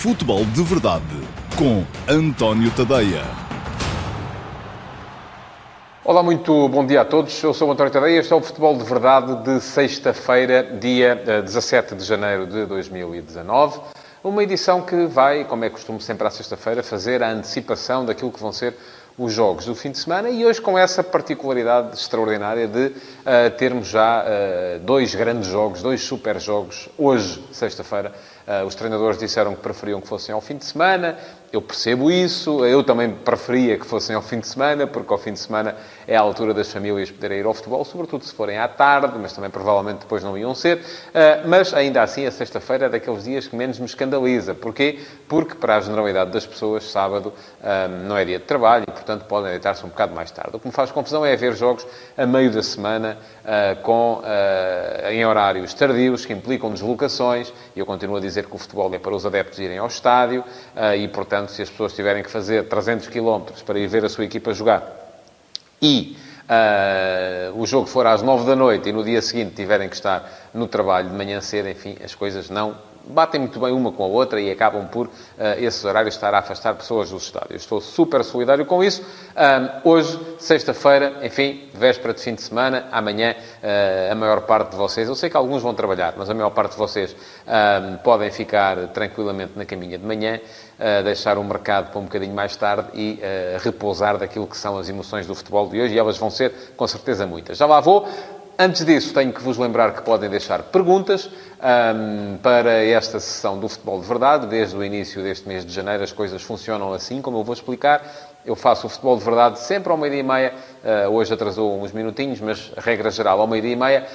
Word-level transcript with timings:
Futebol 0.00 0.44
de 0.44 0.62
Verdade 0.62 1.02
com 1.56 1.84
António 2.08 2.70
Tadeia. 2.70 3.24
Olá, 6.04 6.22
muito 6.22 6.68
bom 6.68 6.86
dia 6.86 7.00
a 7.00 7.04
todos. 7.04 7.42
Eu 7.42 7.52
sou 7.52 7.68
António 7.72 7.92
Tadeia. 7.92 8.20
Este 8.20 8.32
é 8.32 8.36
o 8.36 8.40
Futebol 8.40 8.78
de 8.78 8.84
Verdade 8.84 9.42
de 9.42 9.60
sexta-feira, 9.60 10.62
dia 10.62 11.16
17 11.44 11.96
de 11.96 12.04
janeiro 12.04 12.46
de 12.46 12.64
2019. 12.66 13.80
Uma 14.22 14.44
edição 14.44 14.82
que 14.82 15.06
vai, 15.06 15.44
como 15.44 15.64
é 15.64 15.68
costume 15.68 16.00
sempre 16.00 16.28
à 16.28 16.30
sexta-feira, 16.30 16.80
fazer 16.84 17.20
a 17.20 17.30
antecipação 17.32 18.06
daquilo 18.06 18.30
que 18.30 18.38
vão 18.38 18.52
ser 18.52 18.76
os 19.18 19.32
jogos 19.32 19.66
do 19.66 19.74
fim 19.74 19.90
de 19.90 19.98
semana 19.98 20.30
e 20.30 20.46
hoje 20.46 20.60
com 20.60 20.78
essa 20.78 21.02
particularidade 21.02 21.96
extraordinária 21.96 22.68
de 22.68 22.86
uh, 22.86 23.50
termos 23.58 23.88
já 23.88 24.22
uh, 24.22 24.78
dois 24.78 25.12
grandes 25.12 25.48
jogos, 25.48 25.82
dois 25.82 26.02
super 26.02 26.38
jogos, 26.38 26.88
hoje, 26.96 27.42
sexta-feira. 27.50 28.14
Uh, 28.48 28.64
os 28.64 28.74
treinadores 28.74 29.18
disseram 29.18 29.54
que 29.54 29.60
preferiam 29.60 30.00
que 30.00 30.08
fossem 30.08 30.34
ao 30.34 30.40
fim 30.40 30.56
de 30.56 30.64
semana, 30.64 31.18
eu 31.52 31.60
percebo 31.60 32.10
isso, 32.10 32.64
eu 32.64 32.82
também 32.82 33.10
preferia 33.10 33.78
que 33.78 33.86
fossem 33.86 34.16
ao 34.16 34.22
fim 34.22 34.38
de 34.38 34.46
semana, 34.46 34.86
porque 34.86 35.12
ao 35.12 35.18
fim 35.18 35.32
de 35.32 35.38
semana 35.38 35.76
é 36.06 36.16
a 36.16 36.20
altura 36.20 36.52
das 36.52 36.70
famílias 36.70 37.10
poderem 37.10 37.40
ir 37.40 37.46
ao 37.46 37.54
futebol, 37.54 37.84
sobretudo 37.84 38.24
se 38.24 38.34
forem 38.34 38.58
à 38.58 38.68
tarde, 38.68 39.18
mas 39.18 39.32
também 39.32 39.48
provavelmente 39.48 40.00
depois 40.00 40.22
não 40.22 40.36
iam 40.36 40.54
ser. 40.54 40.82
Mas 41.46 41.72
ainda 41.72 42.02
assim, 42.02 42.26
a 42.26 42.30
sexta-feira 42.30 42.84
é 42.84 42.88
daqueles 42.90 43.24
dias 43.24 43.48
que 43.48 43.56
menos 43.56 43.78
me 43.78 43.86
escandaliza. 43.86 44.54
Porquê? 44.54 44.98
Porque 45.26 45.54
para 45.54 45.76
a 45.76 45.80
generalidade 45.80 46.30
das 46.32 46.46
pessoas, 46.46 46.84
sábado 46.84 47.32
não 48.06 48.14
é 48.14 48.26
dia 48.26 48.38
de 48.38 48.44
trabalho 48.44 48.84
e, 48.86 48.92
portanto, 48.92 49.24
podem 49.24 49.50
deitar-se 49.50 49.86
um 49.86 49.88
bocado 49.88 50.14
mais 50.14 50.30
tarde. 50.30 50.54
O 50.54 50.60
que 50.60 50.66
me 50.66 50.72
faz 50.72 50.90
confusão 50.90 51.24
é 51.24 51.34
ver 51.34 51.56
jogos 51.56 51.86
a 52.14 52.26
meio 52.26 52.50
da 52.50 52.62
semana, 52.62 53.16
com, 53.82 54.20
em 55.10 55.24
horários 55.24 55.72
tardios, 55.72 56.26
que 56.26 56.34
implicam 56.34 56.70
deslocações, 56.70 57.50
e 57.74 57.80
eu 57.80 57.86
continuo 57.86 58.18
a 58.18 58.20
dizer 58.20 58.37
que 58.46 58.54
o 58.54 58.58
futebol 58.58 58.94
é 58.94 58.98
para 58.98 59.14
os 59.14 59.26
adeptos 59.26 59.58
irem 59.58 59.78
ao 59.78 59.86
estádio, 59.86 60.44
e, 60.96 61.08
portanto, 61.08 61.50
se 61.50 61.62
as 61.62 61.70
pessoas 61.70 61.92
tiverem 61.92 62.22
que 62.22 62.30
fazer 62.30 62.68
300 62.68 63.08
km 63.08 63.52
para 63.66 63.78
ir 63.78 63.86
ver 63.88 64.04
a 64.04 64.08
sua 64.08 64.24
equipa 64.24 64.52
jogar 64.52 64.98
e 65.80 66.16
uh, 66.48 67.60
o 67.60 67.66
jogo 67.66 67.86
for 67.86 68.06
às 68.06 68.22
9 68.22 68.46
da 68.46 68.56
noite 68.56 68.88
e 68.88 68.92
no 68.92 69.04
dia 69.04 69.22
seguinte 69.22 69.54
tiverem 69.54 69.88
que 69.88 69.94
estar 69.94 70.50
no 70.52 70.66
trabalho 70.66 71.08
de 71.08 71.14
manhã 71.14 71.40
cedo, 71.40 71.68
enfim, 71.68 71.96
as 72.04 72.14
coisas 72.14 72.50
não 72.50 72.76
batem 73.08 73.40
muito 73.40 73.58
bem 73.58 73.72
uma 73.72 73.90
com 73.90 74.04
a 74.04 74.06
outra 74.06 74.40
e 74.40 74.50
acabam 74.50 74.86
por 74.86 75.06
uh, 75.06 75.10
esses 75.58 75.84
horários 75.84 76.14
estar 76.14 76.34
a 76.34 76.38
afastar 76.38 76.74
pessoas 76.74 77.10
dos 77.10 77.24
estádios. 77.24 77.62
Estou 77.62 77.80
super 77.80 78.22
solidário 78.22 78.64
com 78.66 78.84
isso. 78.84 79.02
Um, 79.82 79.90
hoje, 79.90 80.18
sexta-feira, 80.38 81.14
enfim, 81.22 81.68
véspera 81.74 82.12
de 82.12 82.20
fim 82.20 82.34
de 82.34 82.42
semana, 82.42 82.86
amanhã 82.92 83.34
uh, 83.34 84.12
a 84.12 84.14
maior 84.14 84.42
parte 84.42 84.70
de 84.70 84.76
vocês, 84.76 85.08
eu 85.08 85.14
sei 85.14 85.30
que 85.30 85.36
alguns 85.36 85.62
vão 85.62 85.74
trabalhar, 85.74 86.14
mas 86.16 86.28
a 86.28 86.34
maior 86.34 86.50
parte 86.50 86.72
de 86.72 86.78
vocês 86.78 87.16
um, 87.46 87.96
podem 87.98 88.30
ficar 88.30 88.88
tranquilamente 88.88 89.52
na 89.56 89.64
caminha 89.64 89.98
de 89.98 90.04
manhã, 90.04 90.40
uh, 90.78 91.02
deixar 91.02 91.38
o 91.38 91.44
mercado 91.44 91.90
para 91.90 91.98
um 91.98 92.04
bocadinho 92.04 92.34
mais 92.34 92.56
tarde 92.56 92.88
e 92.94 93.20
repousar 93.60 94.18
daquilo 94.18 94.46
que 94.46 94.56
são 94.56 94.78
as 94.78 94.88
emoções 94.88 95.26
do 95.26 95.34
futebol 95.34 95.68
de 95.68 95.80
hoje 95.80 95.94
e 95.94 95.98
elas 95.98 96.18
vão 96.18 96.30
ser, 96.30 96.52
com 96.76 96.86
certeza, 96.86 97.26
muitas. 97.26 97.58
Já 97.58 97.66
lá 97.66 97.80
vou. 97.80 98.08
Antes 98.60 98.84
disso, 98.84 99.14
tenho 99.14 99.32
que 99.32 99.40
vos 99.40 99.56
lembrar 99.56 99.94
que 99.94 100.02
podem 100.02 100.28
deixar 100.28 100.64
perguntas 100.64 101.30
um, 101.62 102.38
para 102.38 102.84
esta 102.84 103.20
sessão 103.20 103.56
do 103.56 103.68
Futebol 103.68 104.00
de 104.00 104.08
Verdade. 104.08 104.48
Desde 104.48 104.76
o 104.76 104.82
início 104.82 105.22
deste 105.22 105.46
mês 105.46 105.64
de 105.64 105.72
janeiro, 105.72 106.02
as 106.02 106.10
coisas 106.10 106.42
funcionam 106.42 106.92
assim, 106.92 107.22
como 107.22 107.38
eu 107.38 107.44
vou 107.44 107.54
explicar. 107.54 108.02
Eu 108.44 108.56
faço 108.56 108.88
o 108.88 108.90
Futebol 108.90 109.16
de 109.16 109.22
Verdade 109.22 109.60
sempre 109.60 109.92
ao 109.92 109.96
meio-dia 109.96 110.22
e 110.22 110.24
meia. 110.24 110.54
Uh, 110.82 111.08
hoje 111.10 111.32
atrasou 111.32 111.80
uns 111.80 111.92
minutinhos, 111.92 112.40
mas 112.40 112.72
regra 112.76 113.12
geral 113.12 113.40
ao 113.40 113.46
meio-dia 113.46 113.74
e 113.74 113.76
meia. 113.76 114.06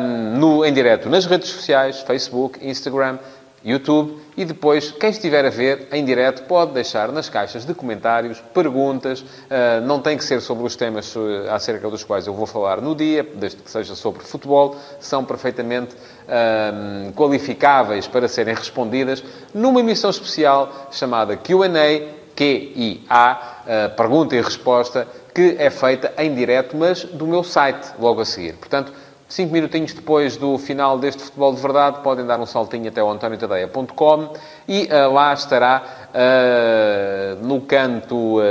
Um, 0.00 0.38
no, 0.38 0.64
em 0.64 0.72
direto 0.72 1.10
nas 1.10 1.26
redes 1.26 1.50
sociais, 1.50 2.00
Facebook, 2.00 2.66
Instagram, 2.66 3.18
YouTube 3.64 4.18
e 4.36 4.44
depois, 4.44 4.90
quem 4.90 5.10
estiver 5.10 5.44
a 5.44 5.50
ver 5.50 5.88
em 5.90 6.04
direto 6.04 6.42
pode 6.42 6.72
deixar 6.72 7.10
nas 7.10 7.28
caixas 7.28 7.64
de 7.64 7.72
comentários 7.72 8.40
perguntas. 8.52 9.20
Uh, 9.20 9.80
não 9.86 10.00
tem 10.00 10.18
que 10.18 10.24
ser 10.24 10.40
sobre 10.40 10.66
os 10.66 10.76
temas 10.76 11.14
uh, 11.16 11.50
acerca 11.50 11.88
dos 11.88 12.04
quais 12.04 12.26
eu 12.26 12.34
vou 12.34 12.46
falar 12.46 12.80
no 12.80 12.94
dia, 12.94 13.26
desde 13.34 13.62
que 13.62 13.70
seja 13.70 13.94
sobre 13.94 14.22
futebol, 14.22 14.76
são 15.00 15.24
perfeitamente 15.24 15.94
uh, 15.94 17.12
qualificáveis 17.12 18.06
para 18.06 18.28
serem 18.28 18.54
respondidas 18.54 19.24
numa 19.54 19.80
emissão 19.80 20.10
especial 20.10 20.88
chamada 20.90 21.36
QA, 21.36 22.14
Q-I-A, 22.36 23.90
pergunta 23.96 24.34
e 24.34 24.40
resposta, 24.40 25.06
que 25.32 25.54
é 25.56 25.70
feita 25.70 26.12
em 26.18 26.34
direto, 26.34 26.76
mas 26.76 27.04
do 27.04 27.28
meu 27.28 27.44
site, 27.44 27.92
logo 27.96 28.20
a 28.20 28.24
seguir. 28.24 28.54
Portanto, 28.54 28.92
Cinco 29.34 29.52
minutinhos 29.52 29.92
depois 29.92 30.36
do 30.36 30.56
final 30.56 30.96
deste 30.96 31.20
Futebol 31.24 31.52
de 31.52 31.60
Verdade, 31.60 31.98
podem 32.04 32.24
dar 32.24 32.38
um 32.38 32.46
saltinho 32.46 32.88
até 32.88 33.00
ao 33.00 33.10
antoniotadeia.com 33.10 34.32
e 34.68 34.84
uh, 34.84 35.12
lá 35.12 35.34
estará, 35.34 35.82
uh, 36.14 37.44
no 37.44 37.60
canto 37.62 38.38
uh, 38.38 38.42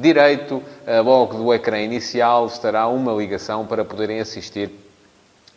direito, 0.00 0.62
logo 1.04 1.34
do 1.36 1.52
ecrã 1.52 1.78
inicial, 1.82 2.46
estará 2.46 2.88
uma 2.88 3.12
ligação 3.12 3.66
para 3.66 3.84
poderem 3.84 4.20
assistir 4.20 4.70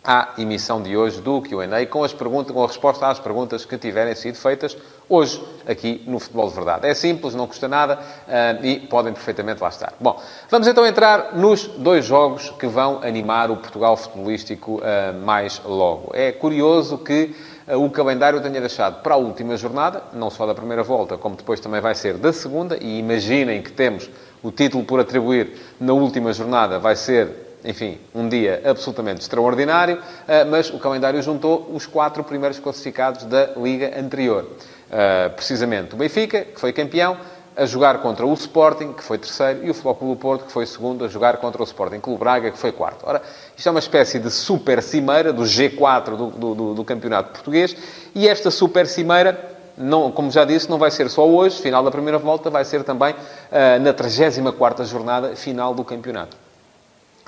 à 0.03 0.33
emissão 0.37 0.81
de 0.81 0.97
hoje 0.97 1.21
do 1.21 1.41
Q&A 1.41 1.85
com, 1.85 2.03
as 2.03 2.13
perguntas, 2.13 2.53
com 2.53 2.63
a 2.63 2.67
resposta 2.67 3.07
às 3.07 3.19
perguntas 3.19 3.63
que 3.63 3.77
tiverem 3.77 4.13
sido 4.13 4.35
feitas 4.35 4.75
hoje 5.07 5.41
aqui 5.65 6.03
no 6.05 6.19
Futebol 6.19 6.49
de 6.49 6.55
Verdade. 6.55 6.87
É 6.87 6.93
simples, 6.93 7.33
não 7.33 7.47
custa 7.47 7.67
nada 7.69 7.99
uh, 7.99 8.65
e 8.65 8.79
podem 8.81 9.13
perfeitamente 9.13 9.61
lá 9.61 9.69
estar. 9.69 9.93
Bom, 9.99 10.21
vamos 10.49 10.67
então 10.67 10.85
entrar 10.85 11.35
nos 11.35 11.67
dois 11.67 12.03
jogos 12.03 12.49
que 12.51 12.67
vão 12.67 12.99
animar 13.01 13.49
o 13.49 13.55
Portugal 13.57 13.95
futebolístico 13.95 14.81
uh, 14.81 15.25
mais 15.25 15.61
logo. 15.63 16.11
É 16.13 16.33
curioso 16.33 16.97
que 16.97 17.33
uh, 17.67 17.77
o 17.77 17.89
calendário 17.89 18.41
tenha 18.41 18.59
deixado 18.59 19.01
para 19.01 19.13
a 19.13 19.17
última 19.17 19.55
jornada, 19.55 20.03
não 20.11 20.29
só 20.29 20.45
da 20.45 20.53
primeira 20.53 20.83
volta, 20.83 21.17
como 21.17 21.37
depois 21.37 21.61
também 21.61 21.79
vai 21.79 21.95
ser 21.95 22.17
da 22.17 22.33
segunda, 22.33 22.77
e 22.81 22.99
imaginem 22.99 23.61
que 23.61 23.71
temos 23.71 24.09
o 24.41 24.51
título 24.51 24.83
por 24.83 24.99
atribuir 24.99 25.53
na 25.79 25.93
última 25.93 26.33
jornada, 26.33 26.77
vai 26.77 26.97
ser 26.97 27.42
enfim, 27.63 27.99
um 28.13 28.27
dia 28.27 28.61
absolutamente 28.65 29.21
extraordinário, 29.21 29.99
eh, 30.27 30.43
mas 30.43 30.69
o 30.69 30.79
calendário 30.79 31.21
juntou 31.21 31.69
os 31.73 31.85
quatro 31.85 32.23
primeiros 32.23 32.59
classificados 32.59 33.23
da 33.25 33.51
Liga 33.55 33.99
anterior. 33.99 34.47
Eh, 34.91 35.29
precisamente 35.29 35.93
o 35.93 35.97
Benfica, 35.97 36.41
que 36.41 36.59
foi 36.59 36.73
campeão, 36.73 37.17
a 37.55 37.65
jogar 37.65 37.99
contra 37.99 38.25
o 38.25 38.33
Sporting, 38.33 38.93
que 38.93 39.03
foi 39.03 39.17
terceiro, 39.17 39.65
e 39.65 39.69
o 39.69 39.73
Clube 39.73 40.19
Porto, 40.19 40.45
que 40.45 40.51
foi 40.51 40.65
segundo, 40.65 41.05
a 41.05 41.07
jogar 41.07 41.37
contra 41.37 41.61
o 41.61 41.65
Sporting 41.65 41.99
Clube 41.99 42.19
Braga, 42.19 42.51
que 42.51 42.57
foi 42.57 42.71
quarto. 42.71 43.03
Ora, 43.07 43.21
isto 43.55 43.67
é 43.67 43.71
uma 43.71 43.79
espécie 43.79 44.19
de 44.19 44.31
super 44.31 44.81
cimeira 44.81 45.31
do 45.31 45.43
G4 45.43 46.15
do, 46.15 46.55
do, 46.55 46.73
do 46.73 46.83
campeonato 46.83 47.31
português, 47.31 47.75
e 48.15 48.27
esta 48.27 48.49
super 48.49 48.87
cimeira 48.87 49.51
não, 49.77 50.11
como 50.11 50.29
já 50.31 50.45
disse, 50.45 50.69
não 50.69 50.77
vai 50.77 50.91
ser 50.91 51.09
só 51.09 51.27
hoje, 51.27 51.61
final 51.61 51.83
da 51.83 51.91
primeira 51.91 52.17
volta, 52.17 52.49
vai 52.49 52.63
ser 52.63 52.83
também 52.83 53.13
uh, 53.13 53.79
na 53.81 53.93
34ª 53.93 54.85
jornada 54.85 55.35
final 55.35 55.73
do 55.73 55.83
campeonato. 55.83 56.42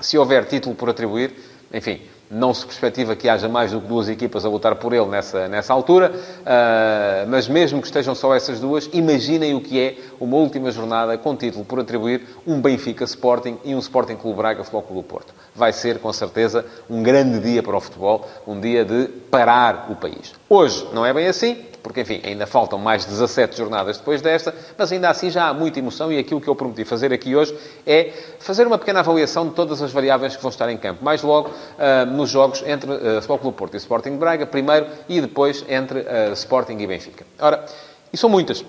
Se 0.00 0.18
houver 0.18 0.44
título 0.46 0.74
por 0.74 0.90
atribuir, 0.90 1.32
enfim, 1.72 2.00
não 2.30 2.52
se 2.52 2.64
perspectiva 2.64 3.14
que 3.14 3.28
haja 3.28 3.48
mais 3.48 3.72
do 3.72 3.80
que 3.80 3.86
duas 3.86 4.08
equipas 4.08 4.44
a 4.44 4.48
lutar 4.48 4.74
por 4.76 4.92
ele 4.92 5.06
nessa, 5.06 5.48
nessa 5.48 5.72
altura, 5.72 6.12
uh, 6.12 7.28
mas 7.28 7.48
mesmo 7.48 7.80
que 7.80 7.86
estejam 7.86 8.14
só 8.14 8.34
essas 8.34 8.60
duas, 8.60 8.90
imaginem 8.92 9.54
o 9.54 9.60
que 9.60 9.80
é 9.80 9.96
uma 10.18 10.36
última 10.36 10.70
jornada 10.70 11.16
com 11.16 11.36
título 11.36 11.64
por 11.64 11.80
atribuir 11.80 12.22
um 12.46 12.60
Benfica 12.60 13.04
Sporting 13.04 13.58
e 13.64 13.74
um 13.74 13.78
Sporting 13.78 14.16
Clube 14.16 14.38
Braga 14.38 14.64
Futebol 14.64 14.82
Clube 14.82 15.08
Porto. 15.08 15.34
Vai 15.54 15.72
ser, 15.72 15.98
com 15.98 16.12
certeza, 16.12 16.66
um 16.90 17.02
grande 17.02 17.38
dia 17.38 17.62
para 17.62 17.76
o 17.76 17.80
futebol, 17.80 18.28
um 18.46 18.60
dia 18.60 18.84
de 18.84 19.06
parar 19.30 19.86
o 19.90 19.96
país. 19.96 20.34
Hoje 20.48 20.86
não 20.92 21.04
é 21.04 21.12
bem 21.12 21.26
assim, 21.26 21.56
porque, 21.82 22.00
enfim, 22.00 22.20
ainda 22.24 22.46
faltam 22.46 22.78
mais 22.78 23.04
17 23.04 23.56
jornadas 23.56 23.98
depois 23.98 24.22
desta, 24.22 24.54
mas 24.78 24.92
ainda 24.92 25.08
assim 25.08 25.28
já 25.28 25.48
há 25.48 25.54
muita 25.54 25.78
emoção 25.78 26.12
e 26.12 26.18
aquilo 26.18 26.40
que 26.40 26.48
eu 26.48 26.54
prometi 26.54 26.84
fazer 26.84 27.12
aqui 27.12 27.34
hoje 27.34 27.56
é 27.86 28.12
fazer 28.38 28.66
uma 28.66 28.78
pequena 28.78 29.00
avaliação 29.00 29.48
de 29.48 29.54
todas 29.54 29.82
as 29.82 29.92
variáveis 29.92 30.36
que 30.36 30.42
vão 30.42 30.50
estar 30.50 30.70
em 30.70 30.76
campo. 30.76 31.04
Mais 31.04 31.22
logo 31.22 31.48
uh, 31.48 32.06
nos 32.06 32.30
jogos 32.30 32.62
entre 32.66 32.90
uh, 32.90 32.98
Futebol 33.16 33.38
Clube 33.38 33.56
Porto 33.56 33.74
e 33.74 33.76
Sporting 33.76 34.16
Braga, 34.16 34.46
primeiro, 34.46 34.86
e 35.08 35.20
depois 35.20 35.64
entre 35.68 36.00
uh, 36.00 36.32
Sporting 36.32 36.76
e 36.78 36.86
Benfica. 36.86 37.26
Ora, 37.40 37.64
e 38.12 38.16
são 38.16 38.30
muitas. 38.30 38.64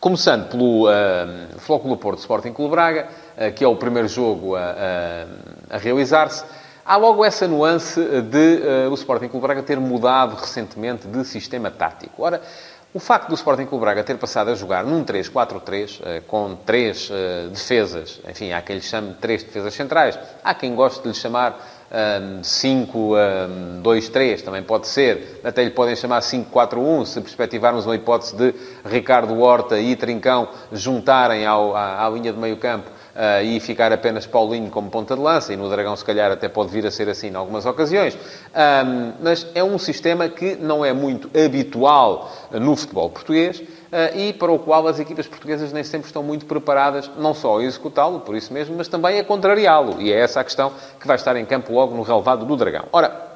Começando 0.00 0.48
pelo 0.48 0.88
uh, 0.88 0.90
Futebol 1.58 1.96
Porto 1.96 2.18
Sporting 2.18 2.52
Clube 2.52 2.72
Braga, 2.72 3.08
uh, 3.36 3.52
que 3.52 3.62
é 3.62 3.68
o 3.68 3.76
primeiro 3.76 4.08
jogo 4.08 4.56
a, 4.56 4.60
a, 5.70 5.76
a 5.76 5.78
realizar-se. 5.78 6.44
Há 6.84 6.96
logo 6.96 7.24
essa 7.24 7.46
nuance 7.46 8.00
de 8.00 8.60
uh, 8.86 8.90
o 8.90 8.94
Sporting 8.94 9.28
Clube 9.28 9.46
Braga 9.46 9.62
ter 9.62 9.78
mudado 9.78 10.34
recentemente 10.34 11.06
de 11.06 11.24
sistema 11.24 11.70
tático. 11.70 12.24
Ora, 12.24 12.42
o 12.92 12.98
facto 12.98 13.28
do 13.28 13.36
Sporting 13.36 13.66
Clube 13.66 13.84
Braga 13.84 14.02
ter 14.02 14.18
passado 14.18 14.50
a 14.50 14.54
jogar 14.56 14.82
num 14.82 15.04
3-4-3, 15.04 16.00
uh, 16.00 16.22
com 16.22 16.56
três 16.56 17.08
uh, 17.08 17.50
defesas, 17.50 18.20
enfim, 18.28 18.50
há 18.50 18.60
quem 18.60 18.76
lhe 18.76 18.82
chame 18.82 19.14
três 19.14 19.44
defesas 19.44 19.74
centrais, 19.74 20.18
há 20.42 20.54
quem 20.54 20.74
goste 20.74 21.02
de 21.02 21.08
lhe 21.08 21.14
chamar 21.14 21.56
um, 21.92 22.40
5-2-3, 22.40 24.40
um, 24.40 24.44
também 24.44 24.62
pode 24.64 24.88
ser, 24.88 25.40
até 25.44 25.62
lhe 25.62 25.70
podem 25.70 25.94
chamar 25.94 26.20
5-4-1, 26.20 27.06
se 27.06 27.20
perspectivarmos 27.20 27.86
uma 27.86 27.94
hipótese 27.94 28.34
de 28.34 28.52
Ricardo 28.84 29.38
Horta 29.38 29.78
e 29.78 29.94
Trincão 29.94 30.48
juntarem 30.72 31.46
ao, 31.46 31.76
à, 31.76 32.04
à 32.04 32.10
linha 32.10 32.32
de 32.32 32.38
meio 32.40 32.56
campo 32.56 32.90
uh, 33.14 33.44
e 33.44 33.60
ficar 33.60 33.92
apenas 33.92 34.26
Paulinho 34.26 34.70
como 34.70 34.90
ponta 34.90 35.14
de 35.14 35.20
lança, 35.20 35.52
e 35.52 35.56
no 35.56 35.68
Dragão, 35.68 35.94
se 35.96 36.04
calhar, 36.04 36.30
até 36.30 36.48
pode 36.48 36.70
vir 36.70 36.86
a 36.86 36.90
ser 36.90 37.08
assim 37.08 37.28
em 37.28 37.34
algumas 37.34 37.66
ocasiões. 37.66 38.14
Um, 38.14 39.12
mas 39.22 39.46
é 39.54 39.62
um 39.62 39.78
sistema 39.78 40.28
que 40.28 40.56
não 40.56 40.84
é 40.84 40.92
muito 40.92 41.30
habitual 41.38 42.32
no 42.50 42.76
futebol 42.76 43.10
português. 43.10 43.60
Uh, 43.60 44.16
e 44.16 44.32
para 44.32 44.50
o 44.50 44.58
qual 44.58 44.88
as 44.88 44.98
equipas 44.98 45.26
portuguesas 45.26 45.70
nem 45.70 45.84
sempre 45.84 46.06
estão 46.06 46.22
muito 46.22 46.46
preparadas, 46.46 47.10
não 47.18 47.34
só 47.34 47.58
a 47.58 47.62
executá-lo, 47.62 48.20
por 48.20 48.34
isso 48.34 48.50
mesmo, 48.50 48.74
mas 48.74 48.88
também 48.88 49.20
a 49.20 49.24
contrariá-lo. 49.24 50.00
E 50.00 50.10
é 50.10 50.18
essa 50.18 50.40
a 50.40 50.44
questão 50.44 50.72
que 50.98 51.06
vai 51.06 51.16
estar 51.16 51.36
em 51.36 51.44
campo 51.44 51.74
logo 51.74 51.94
no 51.94 52.02
relevado 52.02 52.46
do 52.46 52.56
Dragão. 52.56 52.84
Ora, 52.90 53.31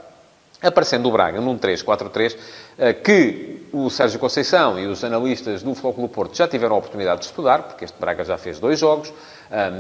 aparecendo 0.67 1.07
o 1.07 1.13
Braga 1.13 1.41
num 1.41 1.59
3-4-3, 1.59 2.37
eh, 2.79 2.93
que 2.93 3.67
o 3.73 3.91
Sérgio 3.91 4.19
Conceição 4.19 4.79
e 4.79 4.87
os 4.87 5.03
analistas 5.05 5.63
do 5.63 5.75
Flóculo 5.75 6.09
Porto 6.09 6.37
já 6.37 6.49
tiveram 6.49 6.77
a 6.77 6.79
oportunidade 6.79 7.21
de 7.21 7.27
estudar, 7.27 7.63
porque 7.63 7.85
este 7.85 7.99
Braga 7.99 8.25
já 8.25 8.39
fez 8.39 8.59
dois 8.59 8.79
jogos, 8.79 9.13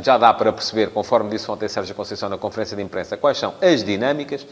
já 0.03 0.17
dá 0.17 0.33
para 0.33 0.53
perceber, 0.53 0.91
conforme 0.91 1.31
disse 1.31 1.51
ontem 1.51 1.69
Sérgio 1.69 1.95
Conceição 1.95 2.29
na 2.29 2.39
conferência 2.39 2.77
de 2.77 2.83
imprensa, 2.83 3.17
quais 3.17 3.37
são 3.37 3.55
as 3.61 3.83
dinâmicas. 3.83 4.47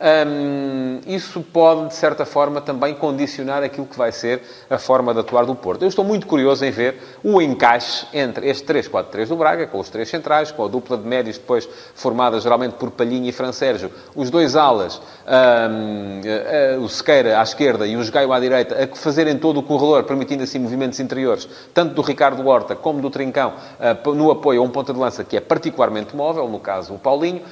Um, 0.00 1.00
isso 1.06 1.42
pode, 1.42 1.88
de 1.88 1.94
certa 1.94 2.24
forma, 2.24 2.60
também 2.60 2.94
condicionar 2.94 3.62
aquilo 3.62 3.86
que 3.86 3.98
vai 3.98 4.10
ser 4.10 4.40
a 4.70 4.78
forma 4.78 5.12
de 5.12 5.20
atuar 5.20 5.44
do 5.44 5.54
Porto. 5.54 5.82
Eu 5.82 5.88
estou 5.88 6.02
muito 6.02 6.26
curioso 6.26 6.64
em 6.64 6.70
ver 6.70 6.96
o 7.22 7.40
encaixe 7.42 8.06
entre 8.14 8.48
este 8.48 8.64
3-4-3 8.66 9.26
do 9.26 9.36
Braga, 9.36 9.66
com 9.66 9.78
os 9.78 9.90
três 9.90 10.08
centrais, 10.08 10.50
com 10.50 10.64
a 10.64 10.68
dupla 10.68 10.96
de 10.96 11.06
médios 11.06 11.36
depois 11.36 11.68
formada 11.94 12.40
geralmente 12.40 12.76
por 12.76 12.90
Palhinha 12.90 13.28
e 13.28 13.32
Fran 13.32 13.52
Sérgio, 13.52 13.90
os 14.16 14.30
dois 14.30 14.56
alas, 14.56 15.02
um, 15.26 16.20
uh, 16.20 16.80
uh, 16.80 16.82
o 16.82 16.88
Sequeira 16.88 17.38
à 17.38 17.42
esquerda 17.42 17.86
e 17.86 17.96
o 17.96 18.10
Gaio 18.10 18.32
à 18.32 18.40
direita, 18.40 18.82
a 18.82 18.96
fazerem 18.96 19.38
todo 19.38 19.60
o 19.60 19.62
corredor, 19.62 20.04
permitindo 20.04 20.42
assim 20.42 20.58
movimentos 20.58 20.98
interiores, 20.98 21.46
tanto 21.74 21.94
do 21.94 22.00
Ricardo 22.00 22.46
Horta 22.48 22.74
como 22.74 23.02
do 23.02 23.10
Trincão, 23.10 23.52
uh, 23.78 24.14
no 24.14 24.30
apoio 24.30 24.62
a 24.62 24.64
um 24.64 24.70
ponta 24.70 24.94
de 24.94 24.98
lança 24.98 25.22
que 25.22 25.36
é 25.36 25.40
particularmente 25.40 26.16
móvel, 26.16 26.48
no 26.48 26.58
caso 26.58 26.94
o 26.94 26.98
Paulinho. 26.98 27.42